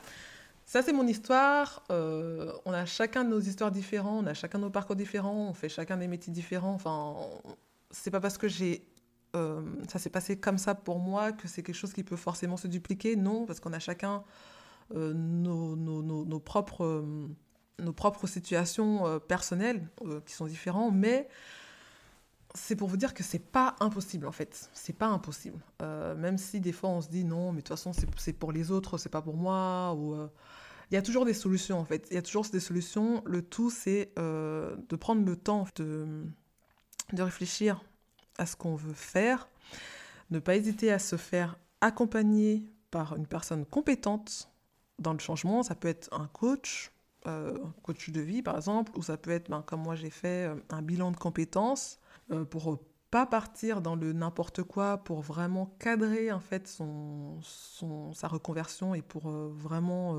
Ça, 0.65 0.81
c'est 0.81 0.93
mon 0.93 1.05
histoire. 1.05 1.83
on 1.89 2.73
a 2.73 2.85
chacun 2.85 3.23
nos 3.25 3.39
histoires 3.39 3.69
différentes, 3.69 4.23
on 4.23 4.27
a 4.27 4.33
chacun 4.33 4.57
nos 4.57 4.69
parcours 4.69 4.95
différents, 4.95 5.49
on 5.49 5.53
fait 5.53 5.69
chacun 5.69 5.97
des 5.97 6.07
métiers 6.07 6.33
différents. 6.33 6.73
Enfin, 6.73 7.15
c'est 7.91 8.09
pas 8.09 8.21
parce 8.21 8.37
que 8.37 8.47
j'ai 8.47 8.81
euh, 9.35 9.61
ça 9.89 9.97
s'est 9.97 10.11
passé 10.11 10.37
comme 10.37 10.57
ça 10.57 10.75
pour 10.75 10.99
moi, 10.99 11.31
que 11.31 11.47
c'est 11.47 11.63
quelque 11.63 11.75
chose 11.75 11.93
qui 11.93 12.03
peut 12.03 12.15
forcément 12.15 12.57
se 12.57 12.67
dupliquer? 12.67 13.15
Non, 13.15 13.45
parce 13.45 13.59
qu'on 13.59 13.73
a 13.73 13.79
chacun 13.79 14.23
euh, 14.93 15.13
euh, 15.13 15.75
nos 17.79 17.93
propres 17.93 18.27
situations 18.27 19.19
personnelles 19.27 19.89
qui 20.25 20.33
sont 20.33 20.45
différentes, 20.45 20.93
mais 20.93 21.27
c'est 22.53 22.75
pour 22.75 22.87
vous 22.87 22.97
dire 22.97 23.15
que 23.15 23.23
c'est 23.23 23.39
pas 23.39 23.75
impossible 23.79 24.27
en 24.27 24.31
fait. 24.31 24.69
C'est 24.73 24.95
pas 24.95 25.07
impossible. 25.07 25.59
même 25.81 26.37
si 26.37 26.59
des 26.61 26.71
fois 26.71 26.91
on 26.91 27.01
se 27.01 27.09
dit 27.09 27.25
non, 27.25 27.51
mais 27.51 27.57
de 27.57 27.61
toute 27.61 27.69
façon 27.69 27.91
c'est 28.17 28.33
pour 28.33 28.51
les 28.51 28.69
autres, 28.69 28.99
c'est 28.99 29.09
pas 29.09 29.23
pour 29.23 29.35
moi. 29.35 29.97
Il 30.91 30.93
y 30.93 30.97
a 30.97 31.01
toujours 31.01 31.25
des 31.25 31.33
solutions 31.33 31.79
en 31.79 31.85
fait. 31.85 32.07
Il 32.11 32.13
y 32.13 32.17
a 32.17 32.21
toujours 32.21 32.45
des 32.45 32.59
solutions. 32.59 33.23
Le 33.25 33.41
tout 33.41 33.71
c'est 33.71 34.13
de 34.15 34.95
prendre 34.95 35.25
le 35.25 35.35
temps 35.35 35.65
de, 35.75 36.27
de 37.13 37.23
réfléchir 37.23 37.83
à 38.37 38.45
ce 38.45 38.55
qu'on 38.55 38.75
veut 38.75 38.93
faire, 38.93 39.47
ne 40.31 40.39
pas 40.39 40.55
hésiter 40.55 40.91
à 40.91 40.99
se 40.99 41.15
faire 41.15 41.57
accompagner 41.81 42.65
par 42.91 43.15
une 43.15 43.27
personne 43.27 43.65
compétente 43.65 44.49
dans 44.99 45.13
le 45.13 45.19
changement. 45.19 45.63
Ça 45.63 45.75
peut 45.75 45.87
être 45.87 46.09
un 46.13 46.27
coach, 46.27 46.91
euh, 47.27 47.57
un 47.63 47.73
coach 47.81 48.09
de 48.09 48.21
vie 48.21 48.41
par 48.41 48.55
exemple, 48.55 48.91
ou 48.97 49.03
ça 49.03 49.17
peut 49.17 49.31
être, 49.31 49.49
ben, 49.49 49.61
comme 49.61 49.81
moi 49.81 49.95
j'ai 49.95 50.09
fait, 50.09 50.47
euh, 50.47 50.55
un 50.69 50.81
bilan 50.81 51.11
de 51.11 51.17
compétences 51.17 51.99
euh, 52.31 52.45
pour 52.45 52.79
pas 53.11 53.25
partir 53.25 53.81
dans 53.81 53.95
le 53.95 54.11
n'importe 54.11 54.63
quoi, 54.63 54.97
pour 54.97 55.21
vraiment 55.21 55.67
cadrer 55.77 56.31
en 56.31 56.39
fait 56.39 56.67
son, 56.67 57.39
sa 58.13 58.27
reconversion 58.27 58.95
et 58.95 59.03
pour 59.03 59.29
vraiment 59.29 60.17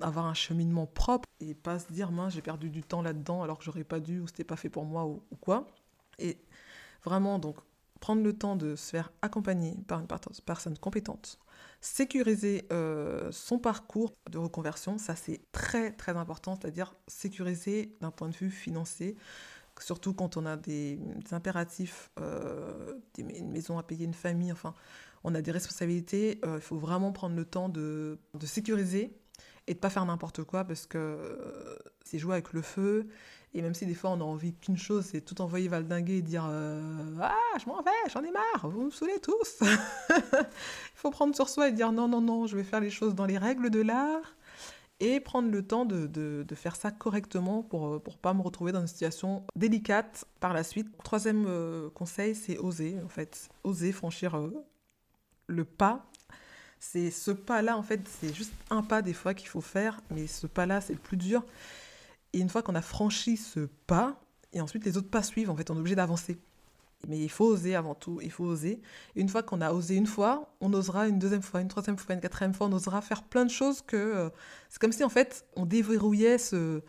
avoir 0.00 0.26
un 0.26 0.34
cheminement 0.34 0.86
propre 0.86 1.28
et 1.38 1.54
pas 1.54 1.78
se 1.78 1.92
dire 1.92 2.10
mince 2.10 2.32
j'ai 2.32 2.42
perdu 2.42 2.70
du 2.70 2.82
temps 2.82 3.02
là-dedans 3.02 3.44
alors 3.44 3.58
que 3.58 3.64
j'aurais 3.64 3.84
pas 3.84 4.00
dû 4.00 4.18
ou 4.18 4.26
c'était 4.26 4.42
pas 4.42 4.56
fait 4.56 4.68
pour 4.68 4.84
moi 4.84 5.06
ou 5.06 5.22
quoi. 5.40 5.68
Et 6.18 6.38
Vraiment, 7.04 7.38
donc, 7.38 7.56
prendre 8.00 8.22
le 8.22 8.32
temps 8.32 8.56
de 8.56 8.76
se 8.76 8.90
faire 8.90 9.12
accompagner 9.22 9.74
par 9.86 10.00
une 10.00 10.06
personne 10.44 10.76
compétente, 10.78 11.38
sécuriser 11.80 12.66
euh, 12.72 13.30
son 13.32 13.58
parcours 13.58 14.12
de 14.30 14.38
reconversion, 14.38 14.98
ça 14.98 15.16
c'est 15.16 15.40
très 15.52 15.92
très 15.92 16.16
important, 16.16 16.56
c'est-à-dire 16.56 16.94
sécuriser 17.06 17.96
d'un 18.00 18.10
point 18.10 18.28
de 18.28 18.36
vue 18.36 18.50
financier, 18.50 19.16
surtout 19.80 20.12
quand 20.12 20.36
on 20.36 20.44
a 20.44 20.56
des, 20.56 20.98
impératifs, 21.30 22.10
euh, 22.20 22.94
une 23.16 23.50
maison 23.50 23.78
à 23.78 23.82
payer, 23.82 24.04
une 24.04 24.14
famille, 24.14 24.52
enfin, 24.52 24.74
on 25.24 25.34
a 25.34 25.42
des 25.42 25.50
responsabilités, 25.50 26.40
euh, 26.44 26.56
il 26.56 26.62
faut 26.62 26.78
vraiment 26.78 27.12
prendre 27.12 27.36
le 27.36 27.44
temps 27.44 27.68
de, 27.68 28.18
de 28.34 28.46
sécuriser 28.46 29.16
et 29.68 29.74
de 29.74 29.78
pas 29.78 29.90
faire 29.90 30.04
n'importe 30.04 30.42
quoi 30.44 30.64
parce 30.64 30.86
que 30.86 31.38
c'est 32.04 32.18
jouer 32.18 32.34
avec 32.34 32.52
le 32.52 32.62
feu 32.62 33.06
et 33.54 33.62
même 33.62 33.74
si 33.74 33.86
des 33.86 33.94
fois 33.94 34.10
on 34.10 34.20
a 34.20 34.24
envie 34.24 34.54
qu'une 34.54 34.76
chose, 34.76 35.06
c'est 35.10 35.22
tout 35.22 35.40
envoyer 35.40 35.68
valdinguer 35.68 36.18
et 36.18 36.22
dire 36.22 36.46
euh, 36.48 37.16
Ah, 37.20 37.34
je 37.58 37.66
m'en 37.66 37.80
vais, 37.82 37.90
j'en 38.12 38.22
ai 38.22 38.30
marre, 38.30 38.68
vous 38.68 38.84
me 38.84 38.90
saoulez 38.90 39.20
tous. 39.20 39.60
Il 40.10 40.46
faut 40.94 41.10
prendre 41.10 41.34
sur 41.34 41.48
soi 41.48 41.68
et 41.68 41.72
dire 41.72 41.92
Non, 41.92 42.08
non, 42.08 42.20
non, 42.20 42.46
je 42.46 42.56
vais 42.56 42.64
faire 42.64 42.80
les 42.80 42.90
choses 42.90 43.14
dans 43.14 43.24
les 43.24 43.38
règles 43.38 43.70
de 43.70 43.80
l'art 43.80 44.36
et 45.00 45.20
prendre 45.20 45.50
le 45.50 45.66
temps 45.66 45.84
de, 45.86 46.06
de, 46.06 46.44
de 46.46 46.54
faire 46.54 46.76
ça 46.76 46.90
correctement 46.90 47.62
pour 47.62 47.92
ne 47.92 47.98
pour 47.98 48.18
pas 48.18 48.34
me 48.34 48.42
retrouver 48.42 48.72
dans 48.72 48.80
une 48.80 48.86
situation 48.86 49.46
délicate 49.56 50.26
par 50.40 50.52
la 50.52 50.62
suite. 50.62 50.88
Troisième 51.02 51.46
euh, 51.46 51.88
conseil, 51.90 52.34
c'est 52.34 52.58
oser, 52.58 52.96
en 53.02 53.08
fait. 53.08 53.48
Oser 53.64 53.92
franchir 53.92 54.36
euh, 54.36 54.52
le 55.46 55.64
pas. 55.64 56.04
C'est 56.80 57.10
ce 57.10 57.30
pas-là, 57.30 57.76
en 57.76 57.82
fait, 57.82 58.08
c'est 58.20 58.32
juste 58.32 58.52
un 58.70 58.82
pas 58.82 59.02
des 59.02 59.12
fois 59.12 59.34
qu'il 59.34 59.48
faut 59.48 59.60
faire, 59.60 60.00
mais 60.10 60.26
ce 60.26 60.46
pas-là, 60.46 60.80
c'est 60.80 60.92
le 60.92 60.98
plus 60.98 61.16
dur. 61.16 61.44
Et 62.32 62.38
une 62.38 62.48
fois 62.48 62.62
qu'on 62.62 62.74
a 62.74 62.82
franchi 62.82 63.36
ce 63.36 63.68
pas, 63.86 64.20
et 64.52 64.60
ensuite 64.60 64.84
les 64.84 64.96
autres 64.96 65.10
pas 65.10 65.22
suivent, 65.22 65.50
en 65.50 65.56
fait, 65.56 65.70
on 65.70 65.76
est 65.76 65.80
obligé 65.80 65.96
d'avancer. 65.96 66.38
Mais 67.06 67.18
il 67.18 67.28
faut 67.28 67.46
oser 67.46 67.76
avant 67.76 67.94
tout, 67.94 68.20
il 68.22 68.30
faut 68.30 68.44
oser. 68.44 68.80
Et 69.14 69.20
une 69.20 69.28
fois 69.28 69.42
qu'on 69.42 69.60
a 69.60 69.72
osé 69.72 69.94
une 69.94 70.06
fois, 70.06 70.52
on 70.60 70.72
osera 70.72 71.06
une 71.08 71.18
deuxième 71.18 71.42
fois, 71.42 71.60
une 71.60 71.68
troisième 71.68 71.96
fois, 71.96 72.14
une 72.14 72.20
quatrième 72.20 72.54
fois, 72.54 72.66
on 72.66 72.72
osera 72.72 73.00
faire 73.00 73.22
plein 73.22 73.44
de 73.44 73.50
choses 73.50 73.82
que... 73.82 73.96
Euh, 73.96 74.30
c'est 74.68 74.80
comme 74.80 74.92
si, 74.92 75.04
en 75.04 75.08
fait, 75.08 75.46
on 75.54 75.64
déverrouillait 75.64 76.38
ce, 76.38 76.82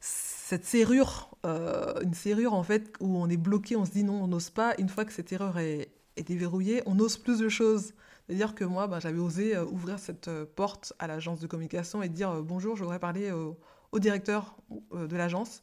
cette 0.00 0.64
serrure, 0.64 1.30
euh, 1.44 2.00
une 2.02 2.14
serrure, 2.14 2.54
en 2.54 2.62
fait, 2.62 2.92
où 3.00 3.16
on 3.16 3.28
est 3.28 3.36
bloqué, 3.36 3.74
on 3.76 3.84
se 3.84 3.90
dit 3.90 4.04
non, 4.04 4.22
on 4.22 4.28
n'ose 4.28 4.50
pas. 4.50 4.74
Une 4.78 4.88
fois 4.88 5.04
que 5.04 5.12
cette 5.12 5.32
erreur 5.32 5.58
est, 5.58 5.90
est 6.16 6.22
déverrouillée, 6.22 6.82
on 6.86 6.98
ose 7.00 7.16
plus 7.16 7.38
de 7.40 7.48
choses. 7.48 7.94
C'est-à-dire 8.28 8.54
que 8.54 8.64
moi, 8.64 8.86
ben, 8.86 9.00
j'avais 9.00 9.18
osé 9.18 9.56
euh, 9.56 9.64
ouvrir 9.64 9.98
cette 9.98 10.30
porte 10.54 10.92
à 10.98 11.06
l'agence 11.06 11.40
de 11.40 11.46
communication 11.46 12.02
et 12.02 12.08
dire 12.08 12.42
bonjour, 12.42 12.76
je 12.76 12.82
voudrais 12.82 12.98
parler 12.98 13.32
au 13.32 13.98
directeur 13.98 14.56
de 14.92 15.16
l'agence, 15.16 15.62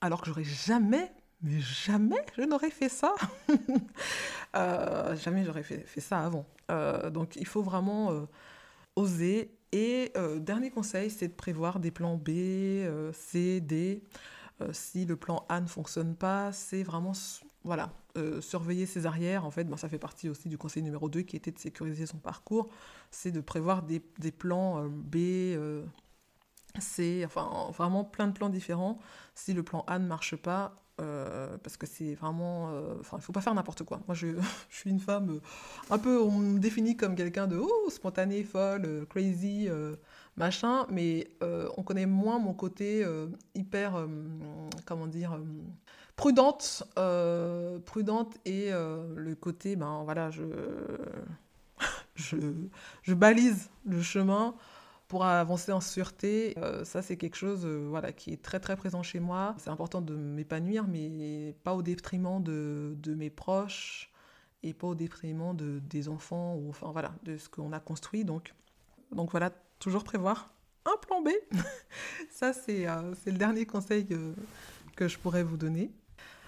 alors 0.00 0.20
que 0.20 0.26
j'aurais 0.26 0.44
jamais, 0.44 1.12
mais 1.42 1.60
jamais, 1.60 2.24
je 2.36 2.42
n'aurais 2.42 2.70
fait 2.70 2.88
ça. 2.88 3.14
jamais 5.14 5.44
j'aurais 5.44 5.62
fait, 5.62 5.86
fait, 5.86 6.00
ça 6.00 6.24
avant. 6.24 6.44
donc 7.10 7.36
il 7.36 7.46
faut 7.46 7.62
vraiment 7.62 8.26
oser. 8.96 9.54
Et 9.70 10.12
dernier 10.40 10.70
conseil, 10.70 11.08
c'est 11.08 11.28
de 11.28 11.34
prévoir 11.34 11.78
des 11.78 11.92
plans 11.92 12.16
B, 12.16 12.30
C, 13.12 13.60
D. 13.60 14.02
si 14.72 15.04
le 15.04 15.16
plan 15.16 15.46
A 15.48 15.60
ne 15.60 15.68
fonctionne 15.68 16.16
pas, 16.16 16.52
c'est 16.52 16.82
vraiment 16.82 17.14
voilà, 17.64 17.92
euh, 18.18 18.40
surveiller 18.40 18.86
ses 18.86 19.06
arrières, 19.06 19.44
en 19.44 19.50
fait, 19.50 19.64
ben, 19.64 19.76
ça 19.76 19.88
fait 19.88 19.98
partie 19.98 20.28
aussi 20.28 20.48
du 20.48 20.58
conseil 20.58 20.82
numéro 20.82 21.08
2 21.08 21.22
qui 21.22 21.36
était 21.36 21.50
de 21.50 21.58
sécuriser 21.58 22.06
son 22.06 22.18
parcours, 22.18 22.68
c'est 23.10 23.30
de 23.30 23.40
prévoir 23.40 23.82
des, 23.82 24.00
plans 24.30 24.84
euh, 24.84 24.88
B, 24.88 25.16
euh, 25.56 25.84
C, 26.78 27.22
enfin 27.24 27.70
vraiment 27.72 28.04
plein 28.04 28.26
de 28.26 28.32
plans 28.32 28.48
différents. 28.48 28.98
Si 29.34 29.52
le 29.52 29.62
plan 29.62 29.84
A 29.86 29.98
ne 29.98 30.06
marche 30.06 30.36
pas, 30.36 30.76
parce 31.64 31.76
que 31.76 31.84
c'est 31.84 32.14
vraiment... 32.14 32.66
Enfin, 33.00 33.16
il 33.16 33.20
ne 33.20 33.24
faut 33.24 33.32
pas 33.32 33.40
faire 33.40 33.54
n'importe 33.54 33.82
quoi. 33.82 34.00
Moi, 34.06 34.14
je, 34.14 34.28
suis 34.70 34.88
une 34.88 35.00
femme 35.00 35.40
un 35.90 35.98
peu... 35.98 36.20
On 36.20 36.30
me 36.30 36.60
définit 36.60 36.96
comme 36.96 37.16
quelqu'un 37.16 37.48
de 37.48 37.56
oh, 37.56 37.90
spontané, 37.90 38.44
folle, 38.44 39.04
crazy, 39.10 39.68
machin, 40.36 40.86
mais 40.90 41.26
on 41.76 41.82
connaît 41.82 42.06
moins 42.06 42.38
mon 42.38 42.54
côté 42.54 43.04
hyper... 43.56 44.06
comment 44.86 45.08
dire 45.08 45.36
prudente, 46.16 46.84
euh, 46.98 47.78
prudente 47.80 48.36
et 48.44 48.72
euh, 48.72 49.14
le 49.16 49.34
côté, 49.34 49.76
ben 49.76 50.02
voilà, 50.04 50.30
je, 50.30 50.44
je, 52.14 52.36
je, 53.02 53.14
balise 53.14 53.70
le 53.84 54.02
chemin 54.02 54.54
pour 55.08 55.24
avancer 55.24 55.72
en 55.72 55.80
sûreté. 55.80 56.54
Euh, 56.58 56.84
ça, 56.84 57.02
c'est 57.02 57.16
quelque 57.16 57.36
chose 57.36 57.66
voilà, 57.66 58.12
qui 58.12 58.32
est 58.32 58.42
très 58.42 58.60
très 58.60 58.76
présent 58.76 59.02
chez 59.02 59.20
moi. 59.20 59.54
C'est 59.58 59.70
important 59.70 60.00
de 60.00 60.14
m'épanouir, 60.14 60.86
mais 60.86 61.54
pas 61.64 61.74
au 61.74 61.82
détriment 61.82 62.42
de, 62.42 62.94
de, 62.98 63.14
mes 63.14 63.30
proches 63.30 64.10
et 64.62 64.74
pas 64.74 64.88
au 64.88 64.94
détriment 64.94 65.56
de, 65.56 65.80
des 65.80 66.08
enfants, 66.08 66.54
ou 66.56 66.70
enfin 66.70 66.92
voilà, 66.92 67.14
de 67.24 67.36
ce 67.36 67.48
qu'on 67.48 67.72
a 67.72 67.80
construit. 67.80 68.24
Donc, 68.24 68.54
donc 69.10 69.30
voilà, 69.30 69.50
toujours 69.78 70.04
prévoir 70.04 70.54
un 70.84 70.96
plan 70.98 71.20
B. 71.22 71.28
ça, 72.30 72.52
c'est 72.52 72.86
le 72.86 73.38
dernier 73.38 73.66
conseil 73.66 74.06
que 74.96 75.08
je 75.08 75.18
pourrais 75.18 75.42
vous 75.42 75.56
donner. 75.56 75.90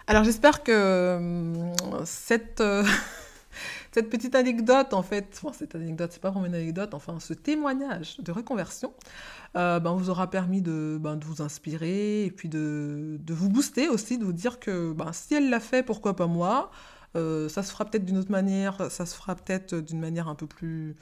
Alors 0.07 0.23
j'espère 0.23 0.63
que 0.63 0.71
euh, 0.71 2.05
cette, 2.05 2.61
euh, 2.61 2.85
cette 3.93 4.11
petite 4.11 4.35
anecdote, 4.35 4.93
en 4.93 5.03
fait, 5.03 5.41
cette 5.55 5.75
anecdote, 5.75 6.11
c'est 6.13 6.21
pas 6.21 6.29
vraiment 6.29 6.45
une 6.45 6.55
anecdote, 6.55 6.93
enfin 6.93 7.19
ce 7.21 7.33
témoignage 7.33 8.19
de 8.19 8.31
reconversion, 8.31 8.93
euh, 9.57 9.81
ben, 9.81 9.95
vous 9.95 10.11
aura 10.11 10.29
permis 10.29 10.61
de, 10.61 10.99
ben, 11.01 11.17
de, 11.17 11.25
vous 11.25 11.41
inspirer 11.41 12.27
et 12.27 12.31
puis 12.31 12.51
de, 12.51 13.17
de, 13.19 13.33
vous 13.33 13.49
booster 13.49 13.89
aussi, 13.89 14.19
de 14.19 14.25
vous 14.25 14.35
dire 14.35 14.61
que 14.61 14.93
ben, 14.93 15.11
si 15.15 15.37
elle 15.37 15.49
l'a 15.49 15.61
fait, 15.61 15.83
pourquoi 15.83 16.15
pas 16.17 16.27
moi? 16.27 16.71
Ça 17.15 17.63
se 17.63 17.71
fera 17.71 17.85
peut-être 17.85 18.05
d'une 18.05 18.19
autre 18.19 18.33
manière, 18.33 18.91
ça 18.91 19.07
se 19.07 19.15
fera 19.15 19.37
peut-être 19.37 19.77
d'une 19.77 20.01
manière 20.01 20.27
un 20.27 20.35
peu 20.35 20.49
plus 20.49 20.97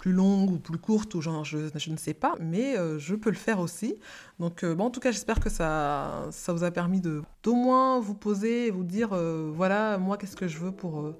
plus 0.00 0.12
longue 0.12 0.50
ou 0.52 0.58
plus 0.58 0.78
courte, 0.78 1.14
ou 1.14 1.20
genre, 1.20 1.44
je, 1.44 1.58
ne 1.58 1.96
sais 1.98 2.14
pas, 2.14 2.34
mais 2.40 2.78
euh, 2.78 2.98
je 2.98 3.14
peux 3.14 3.28
le 3.28 3.36
faire 3.36 3.60
aussi. 3.60 3.96
Donc, 4.38 4.64
euh, 4.64 4.74
bon, 4.74 4.84
en 4.84 4.90
tout 4.90 4.98
cas, 4.98 5.10
j'espère 5.10 5.40
que 5.40 5.50
ça, 5.50 6.26
ça 6.30 6.54
vous 6.54 6.64
a 6.64 6.70
permis 6.70 7.02
de 7.02 7.20
d'au 7.42 7.54
moins 7.54 8.00
vous 8.00 8.14
poser 8.14 8.68
et 8.68 8.70
vous 8.70 8.82
dire, 8.82 9.10
euh, 9.12 9.52
voilà, 9.54 9.98
moi, 9.98 10.16
qu'est-ce 10.16 10.36
que 10.36 10.48
je 10.48 10.56
veux 10.56 10.72
pour, 10.72 11.12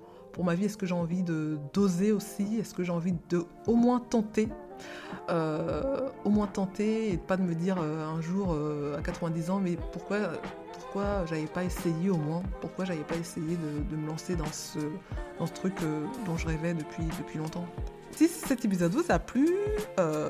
ma 0.42 0.54
vie? 0.54 0.64
Est-ce 0.64 0.78
que 0.78 0.86
j'ai 0.86 0.94
envie 0.94 1.22
de 1.22 1.58
d'oser 1.74 2.12
aussi? 2.12 2.56
Est-ce 2.58 2.72
que 2.72 2.82
j'ai 2.82 2.92
envie 2.92 3.14
de 3.28 3.44
au 3.66 3.74
moins 3.74 4.00
tenter? 4.00 4.48
Au 5.28 6.30
moins 6.30 6.46
tenter 6.46 7.12
et 7.12 7.18
pas 7.18 7.36
de 7.36 7.42
me 7.42 7.54
dire 7.54 7.76
un 7.76 8.22
jour 8.22 8.56
à 8.96 9.02
90 9.02 9.50
ans, 9.50 9.60
mais 9.60 9.76
pourquoi 9.92 10.16
pourquoi 10.72 11.26
j'avais 11.26 11.44
pas 11.44 11.64
essayé 11.64 12.08
au 12.08 12.16
moins? 12.16 12.42
Pourquoi 12.62 12.86
j'avais 12.86 13.04
pas 13.04 13.16
essayé 13.16 13.56
de, 13.56 13.90
de, 13.90 13.96
me 13.96 14.06
lancer 14.08 14.34
dans 14.34 14.50
ce, 14.50 14.78
dans 15.38 15.46
ce 15.46 15.52
truc 15.52 15.74
dont 16.24 16.38
je 16.38 16.46
rêvais 16.46 16.72
depuis, 16.72 17.04
depuis 17.18 17.38
longtemps? 17.38 17.66
Si 18.16 18.28
cet 18.28 18.64
épisode 18.64 18.92
vous 18.92 19.04
a 19.08 19.18
plu, 19.18 19.48
euh, 19.98 20.28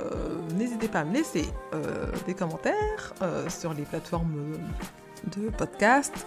n'hésitez 0.57 0.89
pas 0.89 1.01
à 1.01 1.05
me 1.05 1.15
laisser 1.15 1.47
euh, 1.75 2.07
des 2.27 2.35
commentaires 2.35 3.15
euh, 3.23 3.49
sur 3.49 3.75
les 3.75 3.83
plateformes 3.83 4.59
de 5.37 5.51
podcast 5.51 6.27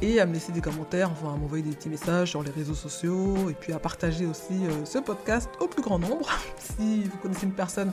et 0.00 0.20
à 0.20 0.26
me 0.26 0.34
laisser 0.34 0.52
des 0.52 0.60
commentaires, 0.60 1.10
enfin 1.10 1.34
à 1.34 1.36
m'envoyer 1.36 1.62
des 1.62 1.76
petits 1.76 1.88
messages 1.88 2.30
sur 2.30 2.42
les 2.42 2.50
réseaux 2.50 2.74
sociaux 2.74 3.50
et 3.50 3.54
puis 3.54 3.72
à 3.72 3.78
partager 3.78 4.26
aussi 4.26 4.62
ce 4.84 4.98
podcast 4.98 5.50
au 5.60 5.68
plus 5.68 5.82
grand 5.82 5.98
nombre. 5.98 6.28
si 6.58 7.04
vous 7.04 7.18
connaissez 7.18 7.46
une 7.46 7.52
personne 7.52 7.92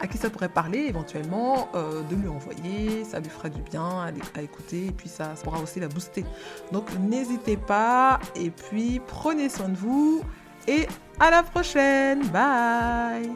à 0.00 0.08
qui 0.08 0.18
ça 0.18 0.28
pourrait 0.28 0.48
parler 0.48 0.80
éventuellement, 0.80 1.68
de 1.72 2.16
lui 2.16 2.26
envoyer, 2.26 3.04
ça 3.04 3.20
lui 3.20 3.30
fera 3.30 3.48
du 3.48 3.62
bien 3.62 4.06
à, 4.34 4.42
écouter 4.42 4.86
et 4.86 4.92
puis 4.92 5.08
ça 5.08 5.34
pourra 5.44 5.60
aussi 5.60 5.78
la 5.78 5.86
booster. 5.86 6.24
Donc 6.72 6.88
n'hésitez 6.98 7.56
pas 7.56 8.18
et 8.34 8.50
puis 8.50 9.00
prenez 9.06 9.48
soin 9.48 9.68
de 9.68 9.76
vous 9.76 10.24
et 10.66 10.86
à 11.20 11.30
la 11.30 11.42
prochaine. 11.42 12.26
Bye 12.28 13.30